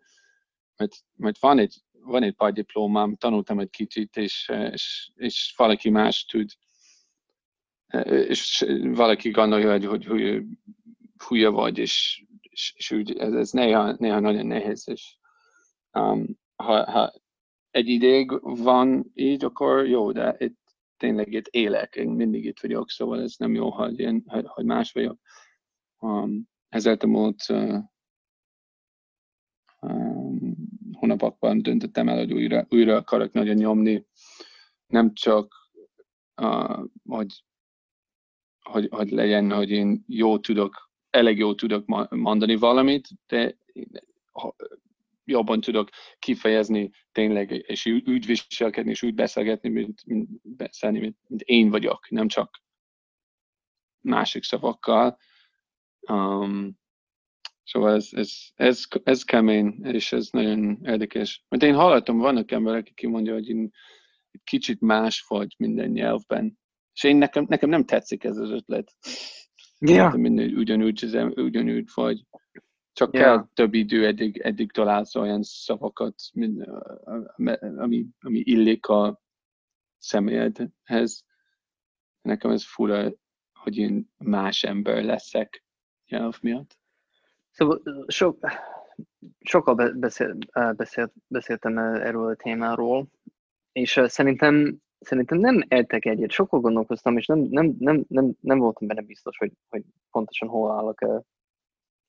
mert, 0.77 0.95
mert 1.15 1.39
van 1.39 1.59
egy 1.59 1.81
van 2.05 2.23
egy 2.23 2.33
pár 2.33 2.53
diplomám, 2.53 3.15
tanultam 3.15 3.59
egy 3.59 3.69
kicsit, 3.69 4.17
és, 4.17 4.51
és, 4.71 5.11
és 5.15 5.53
valaki 5.57 5.89
más 5.89 6.25
tud, 6.25 6.49
és 8.05 8.65
valaki 8.83 9.29
gondolja, 9.29 9.71
hogy, 9.71 9.85
hogy 9.85 10.05
hülye, 10.05 10.41
hülye 11.27 11.49
vagy, 11.49 11.77
és, 11.77 12.23
és, 12.41 12.73
és 12.77 12.91
úgy, 12.91 13.17
ez, 13.17 13.33
ez 13.33 13.51
néha, 13.51 13.95
néha 13.97 14.19
nagyon 14.19 14.45
nehéz, 14.45 14.87
és 14.89 15.17
um, 15.91 16.39
ha, 16.55 16.91
ha 16.91 17.13
egy 17.71 17.87
ideig 17.87 18.31
van 18.41 19.11
így, 19.13 19.43
akkor 19.43 19.87
jó, 19.87 20.11
de 20.11 20.35
itt 20.39 20.62
tényleg 21.03 21.33
itt 21.33 21.47
élek, 21.47 21.95
én 21.95 22.09
mindig 22.09 22.45
itt 22.45 22.59
vagyok, 22.59 22.89
szóval 22.89 23.21
ez 23.21 23.35
nem 23.37 23.53
jó, 23.53 23.69
hogy, 23.69 23.99
én, 23.99 24.23
hogy 24.45 24.65
más 24.65 24.91
vagyok. 24.91 25.19
Um, 25.99 26.49
ez 26.69 26.85
elmúlt 26.85 27.45
uh, 27.49 27.79
um, 29.81 30.55
hónapokban 30.91 31.61
döntöttem 31.61 32.09
el, 32.09 32.17
hogy 32.17 32.33
újra, 32.33 32.65
újra 32.69 32.95
akarok 32.95 33.33
nagyon 33.33 33.55
nyomni. 33.55 34.05
Nem 34.87 35.13
csak, 35.13 35.71
uh, 36.41 36.83
hogy, 37.03 37.43
hogy, 38.59 38.87
hogy 38.91 39.09
legyen, 39.09 39.51
hogy 39.51 39.69
én 39.69 40.03
jó 40.07 40.39
tudok, 40.39 40.91
elég 41.09 41.37
jó 41.37 41.55
tudok 41.55 41.85
mondani 42.09 42.55
valamit, 42.55 43.07
de 43.27 43.57
jobban 45.25 45.61
tudok 45.61 45.89
kifejezni 46.19 46.91
tényleg, 47.11 47.51
és 47.51 47.85
úgy 47.85 48.25
viselkedni, 48.25 48.91
és 48.91 49.03
úgy 49.03 49.13
beszélgetni, 49.13 49.69
mint, 49.69 50.05
mint 50.05 50.29
beszélni, 50.41 50.99
mint, 50.99 51.17
mint 51.27 51.41
én 51.41 51.69
vagyok, 51.69 52.09
nem 52.09 52.27
csak 52.27 52.61
másik 54.01 54.43
szavakkal. 54.43 55.17
Um, 56.11 56.81
Szóval 57.63 57.93
ez, 57.93 58.07
ez, 58.11 58.31
ez, 58.55 58.83
ez 59.03 59.23
kemény, 59.23 59.79
és 59.83 60.11
ez 60.11 60.27
nagyon 60.31 60.79
érdekes. 60.83 61.45
Mert 61.49 61.63
én 61.63 61.73
hallottam, 61.73 62.17
vannak 62.17 62.51
emberek, 62.51 62.87
akik 62.91 63.09
mondja, 63.09 63.33
hogy 63.33 63.49
én 63.49 63.69
egy 64.31 64.41
kicsit 64.43 64.81
más 64.81 65.25
vagy 65.27 65.55
minden 65.57 65.89
nyelvben. 65.89 66.57
És 66.93 67.03
én 67.03 67.17
nekem, 67.17 67.45
nekem 67.49 67.69
nem 67.69 67.85
tetszik 67.85 68.23
ez 68.23 68.37
az 68.37 68.49
ötlet. 68.49 68.93
Ja. 69.79 70.13
Minden 70.15 70.53
ugyanúgy, 70.53 71.03
ugyanúgy 71.35 71.87
vagy. 71.93 72.23
Csak 72.93 73.13
Ja. 73.13 73.19
kell 73.19 73.47
több 73.53 73.73
idő, 73.73 74.05
eddig, 74.05 74.37
eddig 74.37 74.71
találsz 74.71 75.15
olyan 75.15 75.43
szavakat, 75.43 76.15
mint, 76.33 76.67
ami, 77.77 78.05
ami 78.19 78.37
illik 78.37 78.87
a 78.87 79.21
személyedhez. 79.97 81.25
Nekem 82.21 82.51
ez 82.51 82.65
fura, 82.65 83.11
hogy 83.53 83.77
én 83.77 84.09
más 84.17 84.63
ember 84.63 85.03
leszek 85.03 85.63
nyelv 86.07 86.37
miatt. 86.41 86.77
Szóval 87.51 88.05
so, 88.07 88.33
sokkal 89.39 89.75
be- 89.75 89.91
beszél, 89.91 90.37
beszélt, 90.75 91.13
beszéltem 91.27 91.77
erről 91.77 92.29
a 92.29 92.35
témáról, 92.35 93.07
és 93.71 94.01
szerintem, 94.05 94.77
szerintem 94.99 95.37
nem 95.37 95.61
értek 95.67 96.05
egyet. 96.05 96.31
Sokkal 96.31 96.59
gondolkoztam, 96.59 97.17
és 97.17 97.25
nem, 97.25 97.39
nem, 97.39 97.75
nem, 97.79 98.05
nem, 98.07 98.33
nem 98.39 98.59
voltam 98.59 98.87
benne 98.87 99.01
biztos, 99.01 99.37
hogy, 99.37 99.51
hogy 99.69 99.83
pontosan 100.11 100.47
hol 100.47 100.71
állok 100.71 101.23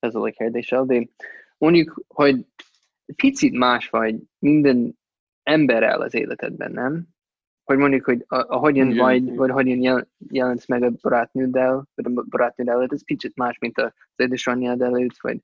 ezzel 0.05 0.23
a 0.23 0.31
kérdéssel, 0.31 0.85
de 0.85 1.07
mondjuk, 1.59 2.05
hogy 2.09 2.47
picit 3.17 3.53
más 3.53 3.89
vagy 3.89 4.17
minden 4.39 4.99
emberrel 5.43 6.01
az 6.01 6.15
életedben, 6.15 6.73
nem? 6.73 7.07
Hogy 7.65 7.77
mondjuk, 7.77 8.05
hogy 8.05 8.25
a- 8.29 8.55
ahogyan 8.55 8.91
Igen, 8.91 9.05
vagy, 9.05 9.23
igen. 9.23 9.37
vagy 9.37 9.51
hogyan 9.51 9.83
jel, 9.83 10.09
jelensz 10.29 10.67
meg 10.67 10.83
a 10.83 10.93
barátnőddel, 11.01 11.89
vagy 11.95 12.13
a 12.15 12.23
barátnőd 12.29 12.69
előtt, 12.69 12.93
ez 12.93 13.05
picit 13.05 13.37
más, 13.37 13.59
mint 13.59 13.79
az 13.79 13.93
édesanyjád 14.17 14.81
előtt, 14.81 15.21
vagy, 15.21 15.41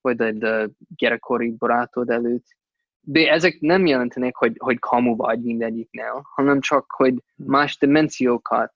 vagy 0.00 0.20
a 0.20 0.62
a 0.62 0.70
gyerekkori 0.96 1.50
barátod 1.50 2.10
előtt. 2.10 2.56
De 3.00 3.30
ezek 3.30 3.60
nem 3.60 3.86
jelentenek, 3.86 4.36
hogy, 4.36 4.54
hogy 4.58 4.78
kamu 4.78 5.16
vagy 5.16 5.42
mindegyiknél, 5.42 6.22
hanem 6.34 6.60
csak, 6.60 6.90
hogy 6.90 7.14
más 7.34 7.78
dimenziókat 7.78 8.72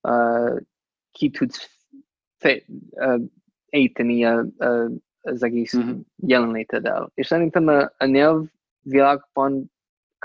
uh, 0.00 0.60
ki 1.12 1.30
tudsz 1.30 1.70
fe, 2.36 2.62
uh, 2.90 3.20
ejteni 3.74 4.24
a, 4.24 4.44
a, 4.58 4.90
az 5.20 5.42
egész 5.42 5.72
Mhm. 5.72 5.98
jelenléteddel. 6.16 7.10
És 7.14 7.26
szerintem 7.26 7.66
a, 7.68 7.92
a 7.98 8.04
nyelvvilágban 8.04 9.72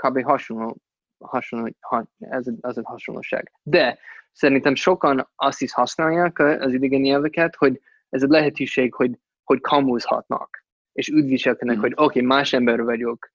kb. 0.02 0.22
hasonló, 0.22 0.76
hasonló 1.18 1.68
ha, 1.80 2.06
ez, 2.18 2.46
az 2.60 2.78
egy 2.78 2.84
hasonlóság. 2.86 3.52
De 3.62 3.98
szerintem 4.32 4.74
sokan 4.74 5.28
azt 5.36 5.62
is 5.62 5.72
használják 5.72 6.38
a- 6.38 6.58
az 6.60 6.72
idegen 6.72 7.00
nyelveket, 7.00 7.56
hogy 7.56 7.80
ez 8.08 8.22
egy 8.22 8.28
lehetőség, 8.28 8.94
hogy, 8.94 9.18
hogy 9.44 9.60
kamuzhatnak, 9.60 10.64
és 10.92 11.10
úgy 11.10 11.24
viselkednek, 11.24 11.76
Mhm. 11.76 11.84
hogy 11.84 11.92
oké, 11.94 12.02
okay, 12.04 12.22
más 12.22 12.52
ember 12.52 12.82
vagyok 12.82 13.30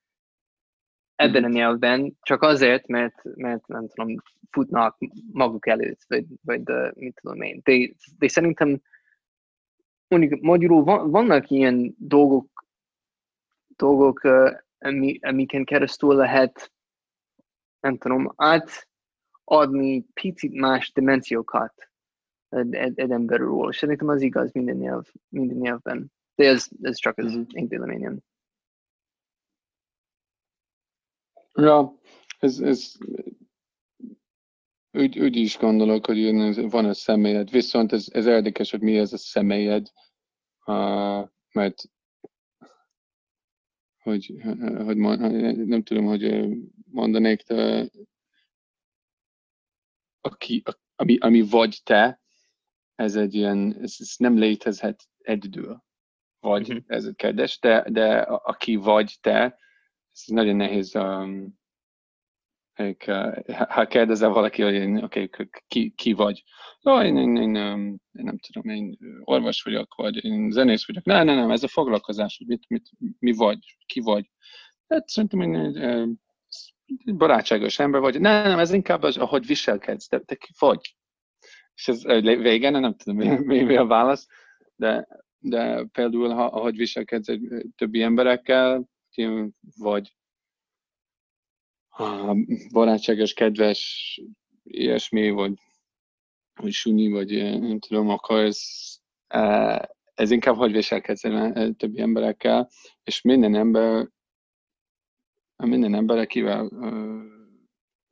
ebben 1.15 1.43
a 1.43 1.47
nyelvben, 1.47 2.17
csak 2.21 2.41
azért, 2.41 2.88
mert, 2.88 3.21
mert 3.36 3.67
nem 3.67 3.88
tudom, 3.88 4.15
futnak 4.51 4.97
maguk 5.32 5.67
előtt, 5.67 5.99
vagy, 6.08 6.25
vagy 6.43 6.63
de, 6.63 6.91
mit 6.95 7.19
tudom 7.21 7.41
én. 7.41 7.62
De, 7.63 7.89
de 8.17 8.28
szerintem 8.28 8.82
mondjuk 10.19 10.41
magyarul 10.41 10.84
van, 10.84 11.12
vannak 11.12 11.49
ilyen 11.49 11.95
dolgok, 11.97 12.65
dolgok 13.75 14.21
ami, 14.78 15.19
amiken 15.21 15.65
keresztül 15.65 16.15
lehet, 16.15 16.71
nem 17.80 17.97
tudom, 17.97 18.34
átadni 18.36 20.06
picit 20.13 20.54
más 20.54 20.91
dimenziókat 20.91 21.89
egy, 22.49 22.99
emberről. 23.12 23.73
Szerintem 23.73 24.08
az 24.08 24.21
igaz 24.21 24.51
minden, 24.51 24.75
nyelv, 24.75 25.06
minden 25.30 25.58
nyelvben. 25.58 26.12
De 26.36 26.47
ez, 26.47 26.67
ez 26.82 26.97
csak 26.97 27.17
az 27.17 27.34
Mhm. 27.34 27.43
én 27.51 27.67
véleményem. 27.67 28.19
Ja, 31.54 31.99
ez, 32.39 32.60
ez 32.60 32.91
úgy, 34.91 35.19
úgy 35.19 35.36
is 35.36 35.58
gondolok, 35.58 36.06
hogy 36.06 36.34
van 36.69 36.86
a 36.86 36.93
személyed, 36.93 37.49
viszont 37.49 37.91
ez, 37.91 38.06
ez 38.12 38.25
érdekes, 38.25 38.71
hogy 38.71 38.82
mi 38.82 38.97
ez 38.97 39.13
a 39.13 39.17
személyed, 39.17 39.88
uh, 40.65 41.30
mert 41.51 41.84
hogy, 43.99 44.41
hogy 44.84 44.97
nem 45.65 45.84
tudom, 45.84 46.06
hogy 46.06 46.47
mondanék, 46.91 47.43
de 47.43 47.89
aki, 50.21 50.63
ami, 50.95 51.17
ami 51.17 51.41
vagy 51.41 51.82
te, 51.84 52.21
ez 52.95 53.15
egy 53.15 53.34
ilyen, 53.34 53.75
ez, 53.82 53.95
ez 53.99 54.13
nem 54.17 54.38
létezhet 54.38 55.10
egyedül, 55.17 55.84
vagy 56.39 56.67
Mhm. 56.69 56.78
ez 56.88 57.06
egy 57.06 57.15
kérdés, 57.15 57.60
de, 57.60 57.89
de 57.89 58.19
aki 58.21 58.75
vagy 58.75 59.17
te, 59.21 59.43
ez 60.12 60.23
nagyon 60.25 60.56
nehéz 60.56 60.95
um, 60.95 61.60
ha 63.68 63.88
kérdezel 63.88 64.30
valaki, 64.30 64.62
hogy 64.62 64.74
én, 64.74 65.04
okay, 65.04 65.30
ki, 65.68 65.94
ki 65.96 66.14
vagy? 66.14 66.44
Jó, 66.82 67.02
én, 67.02 67.18
én, 67.18 67.36
én, 67.36 67.56
én, 67.56 68.00
nem 68.12 68.38
tudom, 68.38 68.70
én 68.70 68.98
orvos 69.24 69.62
vagyok, 69.62 69.96
vagy 69.96 70.26
én 70.26 70.52
zenész 70.52 70.88
vagyok. 70.88 71.04
Nem, 71.04 71.26
nem, 71.26 71.36
nem, 71.36 71.52
ez 71.52 71.64
a 71.64 71.68
foglalkozás, 71.68 72.38
hogy 72.38 72.48
mit, 72.48 72.66
mit, 72.70 72.90
mi 73.20 73.34
vagy, 73.34 73.78
ki 73.86 74.00
vagy. 74.00 74.32
Hát 74.88 75.08
szerintem 75.08 75.42
én 75.42 75.56
egy, 75.56 76.08
barátságos 77.16 77.80
ember 77.80 78.02
vagy. 78.02 78.20
Nem, 78.20 78.48
nem, 78.48 78.60
ez 78.60 78.72
inkább 78.72 79.04
az, 79.04 79.18
ahogy 79.18 79.46
viselkedsz, 79.46 80.08
te, 80.08 80.20
te 80.20 80.36
ki 80.36 80.50
vagy. 80.60 80.96
És 81.76 81.88
ez 81.88 82.04
végén, 82.22 82.72
nem 82.72 82.96
tudom, 82.96 83.18
mi, 83.46 83.62
mi, 83.62 83.76
a 83.76 83.86
válasz, 83.86 84.28
de, 84.76 85.08
de 85.38 85.86
például, 85.92 86.30
ha, 86.30 86.46
ahogy 86.46 86.76
viselkedsz 86.76 87.28
többi 87.76 88.02
emberekkel, 88.02 88.90
vagy 89.78 90.16
barátságos, 92.71 93.34
kedves, 93.34 94.21
ilyesmi, 94.63 95.29
vagy, 95.29 95.53
vagy 96.53 96.71
sunyi, 96.71 97.08
vagy 97.10 97.60
nem 97.60 97.79
tudom, 97.79 98.10
akkor 98.10 98.39
ez, 98.39 98.60
ez 100.13 100.31
inkább 100.31 100.55
hogy 100.55 100.71
viselkedsz 100.71 101.21
többi 101.77 101.99
emberekkel, 101.99 102.69
és 103.03 103.21
minden 103.21 103.55
ember, 103.55 104.10
minden 105.55 105.93
ember, 105.93 106.17
akivel, 106.17 106.71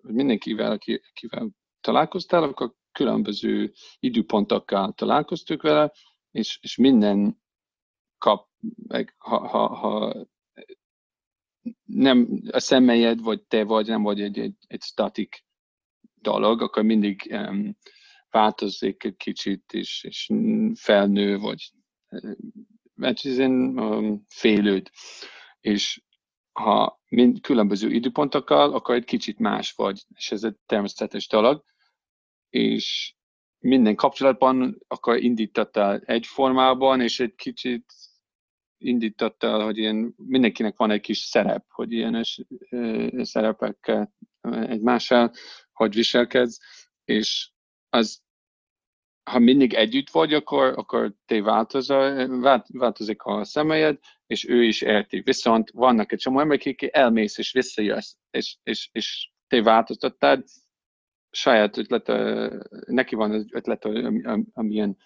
mindenkivel, 0.02 0.72
akivel 0.72 1.50
találkoztál, 1.82 2.44
akkor 2.44 2.74
különböző 2.92 3.74
időpontokkal 4.00 4.94
találkoztuk 4.94 5.62
vele, 5.62 5.92
és, 6.32 6.60
és 6.62 6.78
minden 6.78 7.42
kap, 8.18 8.50
ha, 9.18 9.48
ha, 9.48 9.68
ha 9.68 10.14
nem 11.84 12.42
a 12.52 12.60
személyed, 12.60 13.22
vagy 13.22 13.44
te 13.44 13.64
vagy, 13.64 13.88
nem 13.88 14.02
vagy 14.02 14.22
egy, 14.22 14.40
egy, 14.40 14.56
egy 14.68 14.82
statik 14.82 15.46
dolog, 16.16 16.62
akkor 16.62 16.84
mindig 16.84 17.30
um, 17.32 17.78
változik 18.30 19.04
egy 19.04 19.16
kicsit, 19.16 19.74
és, 19.74 20.04
és 20.04 20.30
felnő, 20.74 21.38
vagy 21.38 21.72
mert 22.94 23.26
ez 23.26 23.38
um, 23.38 24.24
félőd. 24.28 24.90
És 25.60 26.04
ha 26.52 27.02
mind 27.10 27.42
különböző 27.42 27.92
időpontokkal, 27.92 28.74
akkor 28.74 28.96
egy 28.96 29.06
kicsit 29.06 29.40
más 29.40 29.72
vagy, 29.72 30.04
és 30.16 30.32
ez 30.32 30.44
egy 30.44 30.56
természetes 30.66 31.28
dolog, 31.28 31.64
és 32.50 33.16
minden 33.60 33.96
kapcsolatban 33.96 34.84
akkor 34.88 35.18
indítottál 35.18 36.02
egy 36.06 36.26
formában, 36.26 37.02
és 37.02 37.20
egy 37.20 37.36
kicsit 37.36 37.94
indította, 38.84 39.64
hogy 39.64 39.78
ilyen, 39.78 40.14
mindenkinek 40.18 40.78
van 40.78 40.92
egy 40.92 41.02
kis 41.02 41.18
szerep, 41.18 41.66
hogy 41.70 41.92
ilyen 41.92 42.24
szerepekkel 43.22 44.14
egymással, 44.52 45.32
hogy 45.72 45.96
viselkedsz, 45.96 46.60
és 47.06 47.52
az, 47.90 48.22
ha 49.24 49.40
mindig 49.40 49.74
együtt 49.74 50.10
vagy, 50.10 50.34
akkor, 50.34 50.74
akkor 50.78 51.14
te 51.26 51.42
változol, 51.42 52.40
változik 52.68 53.24
a 53.24 53.44
személyed, 53.44 54.00
és 54.28 54.48
ő 54.48 54.64
is 54.64 54.82
érti. 54.82 55.22
Viszont 55.22 55.70
vannak 55.72 56.12
egy 56.12 56.20
csomó 56.20 56.40
emberek, 56.40 56.62
akik 56.62 56.96
elmész 56.96 57.38
és 57.38 57.52
visszajössz, 57.52 58.14
és, 58.32 58.58
és, 58.64 58.90
és 58.92 59.32
te 59.48 59.62
változtattad, 59.62 60.44
saját 61.32 61.78
ötlete, 61.78 62.50
neki 62.86 63.16
van 63.16 63.32
az 63.32 63.46
ötlete, 63.52 64.12
amilyen 64.54 64.98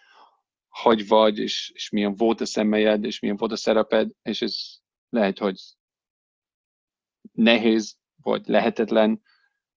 hogy 0.82 1.08
vagy, 1.08 1.38
és, 1.38 1.72
és 1.74 1.90
milyen 1.90 2.16
volt 2.16 2.42
a 2.42 2.46
személyed, 2.46 3.04
és 3.04 3.20
milyen 3.20 3.38
volt 3.38 3.52
a 3.52 3.56
szereped, 3.56 4.12
és 4.22 4.42
ez 4.42 4.56
lehet, 5.10 5.38
hogy 5.38 5.56
nehéz, 7.32 7.98
vagy 8.22 8.48
lehetetlen, 8.48 9.22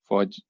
vagy, 0.07 0.45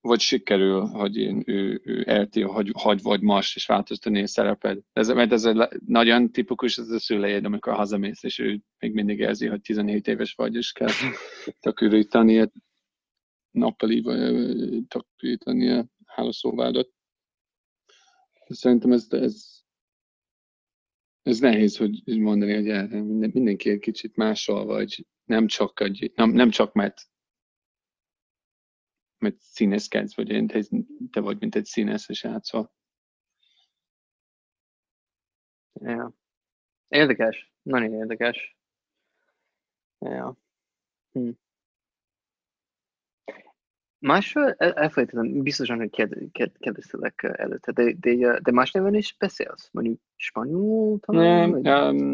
vagy 0.00 0.20
sikerül, 0.20 0.80
hogy 0.80 1.16
én, 1.16 1.42
ő, 1.46 1.80
ő 1.84 2.04
érti, 2.06 2.40
hogy, 2.40 2.70
hogy 2.72 3.02
vagy 3.02 3.20
más, 3.20 3.56
és 3.56 3.66
változtatni 3.66 4.22
a 4.22 4.26
szereped. 4.26 4.78
Ez, 4.92 5.08
mert 5.08 5.32
ez 5.32 5.44
a, 5.44 5.70
nagyon 5.86 6.32
tipikus, 6.32 6.78
ez 6.78 6.88
a 6.88 6.98
szüleid, 6.98 7.44
amikor 7.44 7.74
hazamész, 7.74 8.22
és 8.22 8.38
ő 8.38 8.60
még 8.78 8.92
mindig 8.92 9.18
érzi, 9.18 9.46
hogy 9.46 9.60
17 9.60 10.06
éves 10.06 10.34
vagy, 10.34 10.54
és 10.54 10.72
kell 10.72 10.90
takarítani 11.60 12.40
a 12.40 12.50
nappali, 13.50 14.00
vagy 14.00 14.86
takarítani 14.88 15.70
a 15.70 15.86
hálószobádat. 16.06 16.88
Szerintem 18.48 18.92
ez, 18.92 19.06
ez 19.10 19.61
ez 21.22 21.38
nehéz, 21.38 21.76
hogy 21.76 22.02
mondani, 22.04 22.54
hogy 22.54 22.90
minden, 22.90 23.30
mindenki 23.32 23.70
egy 23.70 23.78
kicsit 23.78 24.16
mással 24.16 24.64
vagy, 24.64 25.06
nem 25.24 25.46
csak, 25.46 25.80
egy, 25.80 26.12
nem, 26.14 26.30
nem 26.30 26.50
csak 26.50 26.72
mert, 26.72 27.02
mert 29.18 29.40
színészkedsz, 29.40 30.14
vagy 30.14 30.30
én, 30.30 30.46
te 31.10 31.20
vagy, 31.20 31.40
mint 31.40 31.54
egy 31.54 31.64
színész, 31.64 32.08
és 32.08 32.22
játszol. 32.22 32.72
Ja. 35.72 36.14
Érdekes, 36.88 37.52
nagyon 37.62 37.92
érdekes. 37.94 38.56
Ja. 39.98 40.36
Hm. 41.12 41.30
Másról 44.02 44.52
elfelejtettem, 44.52 45.42
biztosan, 45.42 45.78
hogy 45.78 45.90
kérdeztelek 46.58 47.32
előtte, 47.36 47.72
de, 47.72 47.92
de, 48.00 48.40
de 48.40 48.52
más 48.52 48.72
nyelven 48.72 48.94
is 48.94 49.16
beszélsz? 49.18 49.68
Mondjuk 49.72 50.00
spanyol 50.16 50.98
talán? 50.98 51.50
Nem, 51.50 51.96
um, 51.96 52.04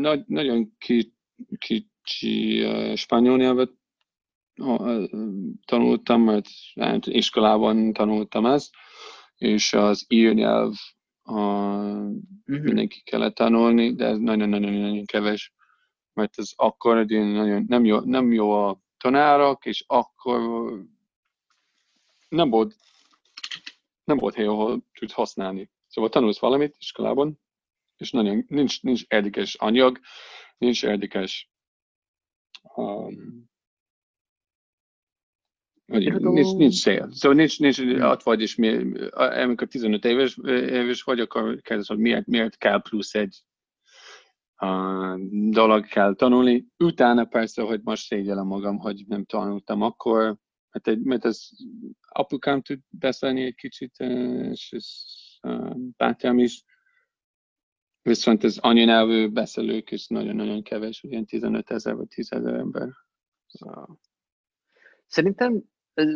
nagy, 0.00 0.24
nagyon 0.26 0.74
ki, 0.78 1.14
kicsi 1.58 2.64
uh, 2.64 2.94
spanyol 2.94 3.36
nyelvet 3.36 3.70
uh, 4.56 5.04
tanultam, 5.64 6.22
mert 6.22 6.46
hát, 6.80 7.06
iskolában 7.06 7.92
tanultam 7.92 8.46
ezt, 8.46 8.74
és 9.36 9.72
az 9.72 10.04
írnyelv 10.08 10.72
uh, 11.24 11.36
uh-huh. 11.36 12.14
mindenki 12.46 13.02
kellett 13.02 13.34
tanulni, 13.34 13.94
de 13.94 14.06
ez 14.06 14.18
nagyon-nagyon-nagyon 14.18 15.04
kevés, 15.04 15.54
mert 16.12 16.38
ez 16.38 16.50
akkor 16.56 17.04
nagyon 17.06 17.64
nem 17.68 17.84
jó, 17.84 18.00
nem 18.00 18.32
jó 18.32 18.50
a 18.50 18.82
tanárok, 18.96 19.66
és 19.66 19.84
akkor 19.86 20.40
nem 22.34 22.50
volt, 22.50 22.76
nem 24.04 24.16
volt 24.16 24.34
hely, 24.34 24.46
ahol 24.46 24.84
tudsz 24.92 25.12
használni. 25.12 25.70
Szóval 25.86 26.10
tanulsz 26.10 26.38
valamit 26.38 26.76
iskolában, 26.78 27.40
és 27.96 28.10
nagyon, 28.10 28.44
nincs, 28.48 28.82
nincs 28.82 29.02
érdekes 29.08 29.54
anyag, 29.54 30.00
nincs 30.58 30.82
érdekes 30.82 31.50
um, 32.76 33.52
nincs, 35.86 36.52
nincs 36.56 36.82
cél. 36.82 37.08
Szóval 37.12 37.36
nincs, 37.36 37.60
nincs 37.60 37.78
ott 38.00 38.22
vagy, 38.22 38.40
és 38.40 38.54
mi, 38.54 38.98
amikor 39.12 39.68
15 39.68 40.04
éves, 40.04 40.38
éves 40.46 41.02
vagy, 41.02 41.20
akkor 41.20 41.60
kérdez, 41.60 41.86
hogy 41.86 41.98
miért, 41.98 42.26
miért 42.26 42.56
kell 42.56 42.82
plusz 42.82 43.14
egy 43.14 43.42
uh, 44.60 45.14
dolog 45.50 45.86
kell 45.86 46.14
tanulni. 46.14 46.66
Utána 46.78 47.24
persze, 47.24 47.62
hogy 47.62 47.80
most 47.82 48.06
szégyellem 48.06 48.46
magam, 48.46 48.78
hogy 48.78 49.04
nem 49.06 49.24
tanultam 49.24 49.82
akkor, 49.82 50.36
mert, 50.74 50.88
egy, 50.88 51.02
mert 51.02 51.24
ez 51.24 51.48
apukám 52.08 52.62
tud 52.62 52.80
beszélni 52.88 53.44
egy 53.44 53.54
kicsit, 53.54 54.00
és 54.50 54.72
ez 54.72 54.86
bátyám 55.96 56.38
is. 56.38 56.64
Viszont 58.02 58.44
az 58.44 58.58
anyanyelvű 58.58 59.28
beszélők 59.28 59.90
is 59.90 60.06
nagyon-nagyon 60.06 60.62
kevés, 60.62 61.02
ilyen 61.02 61.24
15 61.24 61.70
ezer 61.70 61.94
vagy 61.94 62.08
10 62.08 62.32
ezer 62.32 62.54
ember. 62.54 62.88
Szerintem, 65.06 65.62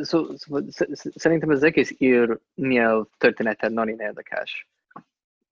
szó, 0.00 0.36
szó, 0.36 0.58
szerintem 0.98 1.48
az 1.48 1.62
egész 1.62 1.94
ír 1.98 2.40
nyelv 2.54 3.06
története 3.16 3.68
nagyon 3.68 4.00
érdekes. 4.00 4.68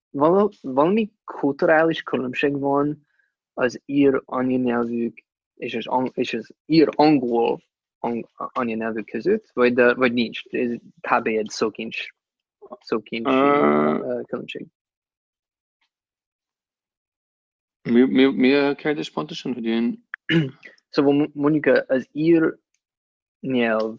Val, 0.09 0.51
valami 0.61 1.11
kulturális 1.23 2.01
különbség 2.01 2.59
van 2.59 3.07
az 3.53 3.81
ír 3.85 4.21
anyanyelvük 4.25 5.25
és 5.53 5.75
az, 5.75 6.11
és 6.13 6.33
az 6.33 6.55
ír 6.65 6.89
angol 6.95 7.61
ang, 7.99 8.27
anyanyelvű 8.35 9.01
között, 9.01 9.49
vagy, 9.53 9.73
de, 9.73 9.93
vagy 9.93 10.13
nincs? 10.13 10.45
Ez 10.45 10.71
kb. 11.01 11.27
egy 11.27 11.49
szókincs, 11.49 12.07
szókincs 12.79 13.27
uh, 13.27 14.21
különbség. 14.25 14.67
Mi, 17.81 18.01
mi, 18.01 18.25
mi 18.25 18.53
a 18.53 18.75
kérdés 18.75 19.11
pontosan, 19.11 19.53
hogy 19.53 19.65
én... 19.65 20.05
Szóval 20.89 21.29
mondjuk 21.33 21.65
az 21.87 22.09
ír 22.11 22.57
nyelv, 23.39 23.95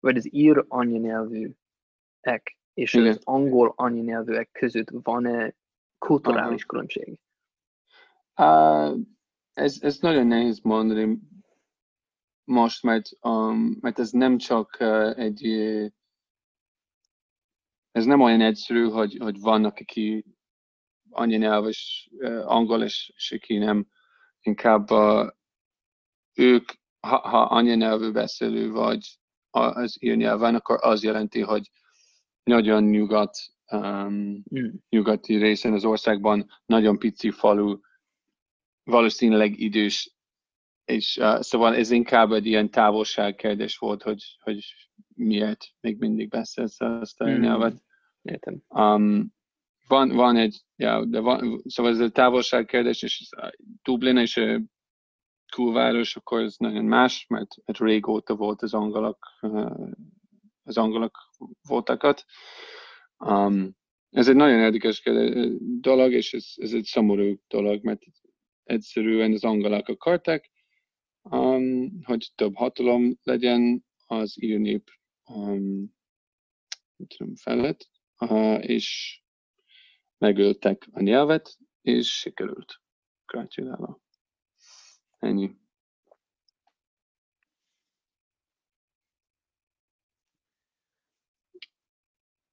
vagy 0.00 0.16
az 0.16 0.34
ír 0.34 0.64
anyanyelvűek 0.68 2.56
és 2.74 2.94
Igen. 2.94 3.06
az 3.06 3.20
angol 3.24 3.72
anyanyelvűek 3.76 4.50
között 4.52 4.88
van-e 5.02 5.54
kulturális 5.98 6.64
Aha. 6.64 6.66
különbség? 6.66 7.18
Uh, 8.36 8.98
ez, 9.52 9.78
ez 9.80 9.98
nagyon 9.98 10.26
nehéz 10.26 10.60
mondani 10.60 11.18
most, 12.44 12.82
mert, 12.82 13.08
um, 13.20 13.76
mert 13.80 13.98
ez 13.98 14.10
nem 14.10 14.38
csak 14.38 14.76
uh, 14.80 15.18
egy, 15.18 15.46
ez 17.90 18.04
nem 18.04 18.20
olyan 18.20 18.40
egyszerű, 18.40 18.88
hogy, 18.88 19.16
hogy 19.20 19.40
vannak, 19.40 19.78
aki 19.78 20.24
anyanyelves 21.10 22.08
uh, 22.12 22.50
angol, 22.50 22.82
és, 22.82 23.12
és 23.16 23.32
aki 23.32 23.58
nem, 23.58 23.86
inkább 24.40 24.90
uh, 24.90 25.28
ők, 26.34 26.72
ha, 27.00 27.28
ha 27.28 27.42
anyanyelvű 27.42 28.10
beszélő 28.10 28.70
vagy 28.70 29.18
az 29.50 29.96
írnyelven, 30.00 30.54
akkor 30.54 30.78
az 30.80 31.02
jelenti, 31.02 31.40
hogy 31.40 31.70
nagyon 32.42 32.82
nyugat, 32.82 33.36
um, 33.72 34.42
mm. 34.58 34.68
nyugati 34.88 35.36
részen 35.36 35.72
az 35.72 35.84
országban 35.84 36.50
nagyon 36.66 36.98
pici 36.98 37.30
falu, 37.30 37.78
valószínűleg 38.84 39.58
idős 39.60 40.16
és 40.84 41.16
uh, 41.16 41.40
szóval 41.40 41.74
ez 41.74 41.90
inkább 41.90 42.32
egy 42.32 42.46
ilyen 42.46 42.70
távolságkérdés 42.70 43.78
volt, 43.78 44.02
hogy, 44.02 44.22
hogy 44.42 44.64
miért 45.14 45.64
még 45.80 45.98
mindig 45.98 46.28
beszélsz 46.28 46.80
ezt 46.80 47.20
a 47.20 47.28
mm. 47.28 47.40
nyelvet. 47.40 47.82
Értem. 48.22 48.62
Um, 48.68 49.32
van, 49.88 50.08
van 50.08 50.36
egy, 50.36 50.60
ja, 50.76 51.04
de 51.04 51.20
van, 51.20 51.62
szóval 51.64 51.92
ez 51.92 51.98
a 51.98 52.10
távolságkérdés, 52.10 53.02
és 53.02 53.28
Dublin 53.82 54.16
és 54.16 54.40
külváros, 55.52 56.16
akkor 56.16 56.40
ez 56.40 56.54
nagyon 56.58 56.84
más, 56.84 57.26
mert, 57.28 57.54
mert 57.64 57.78
régóta 57.78 58.34
volt 58.34 58.62
az 58.62 58.74
angolok, 58.74 59.26
az 60.62 60.76
angolok 60.78 61.18
voltakat. 61.68 62.24
Um, 63.18 63.76
ez 64.10 64.28
egy 64.28 64.34
nagyon 64.34 64.58
érdekes 64.58 65.02
dolog, 65.80 66.12
és 66.12 66.32
ez, 66.32 66.46
ez 66.54 66.72
egy 66.72 66.84
szomorú 66.84 67.34
dolog, 67.48 67.84
mert 67.84 68.02
egyszerűen 68.62 69.32
az 69.32 69.44
angolok 69.44 69.88
akarták, 69.88 70.50
um, 71.22 72.02
hogy 72.04 72.32
több 72.34 72.54
hatalom 72.54 73.18
legyen 73.22 73.84
az 74.06 74.42
írnép 74.42 74.90
um, 75.28 75.94
tudom, 77.06 77.34
felett, 77.34 77.90
uh, 78.18 78.68
és 78.68 79.20
megöltek 80.18 80.88
a 80.92 81.00
nyelvet, 81.00 81.58
és 81.80 82.18
sikerült. 82.18 82.80
Gratulálok. 83.26 84.00
Ennyi. 85.18 85.60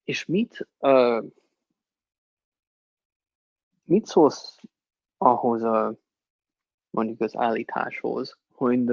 És 0.04 0.26
mit, 0.26 0.68
uh, 0.80 1.26
mit 3.84 4.06
szólsz 4.06 4.60
ahhoz 5.18 5.64
a 5.64 6.00
mondjuk 6.90 7.22
az 7.22 7.36
állításhoz, 7.36 8.38
hogy 8.60 8.84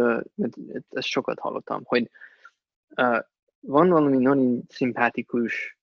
ezt 0.88 1.06
sokat 1.06 1.38
hallottam, 1.38 1.84
hogy 1.84 2.10
uh, 2.96 3.18
van 3.60 3.88
valami 3.88 4.16
nagyon 4.16 4.62
szimpatikus 4.68 5.78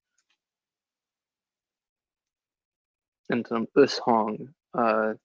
nem 3.26 3.41
tudom, 3.41 3.67
összhang 3.72 4.50
uh, 4.72 5.15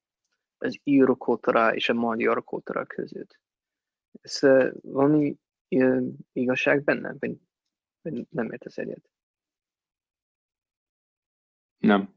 az 0.58 0.80
írokótora 0.82 1.74
és 1.74 1.88
a 1.88 1.94
magyar 1.94 2.44
kótora 2.44 2.86
között. 2.86 3.40
Ez 4.20 4.42
uh, 4.42 4.72
valami 4.82 5.36
uh, 5.68 6.06
igazság 6.32 6.84
benne? 6.84 7.14
Vagy, 7.18 7.38
vagy 8.02 8.26
nem 8.30 8.50
értesz 8.50 8.78
egyet? 8.78 9.10
Nem. 11.78 12.14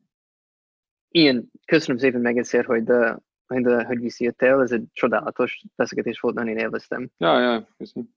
Ilyen, 1.07 1.51
köszönöm 1.65 1.97
szépen 1.97 2.21
meg 2.21 2.37
egyszer, 2.37 2.65
hogy 2.65 2.83
de 2.83 3.19
hogy, 3.51 3.85
hogy 3.85 3.99
visszajöttél, 3.99 4.59
ez 4.59 4.71
egy 4.71 4.83
csodálatos 4.93 5.63
beszélgetés 5.75 6.19
volt, 6.19 6.35
nagyon 6.35 6.57
élveztem. 6.57 7.09
Ja, 7.17 7.39
ja, 7.39 7.67
köszönöm. 7.77 8.09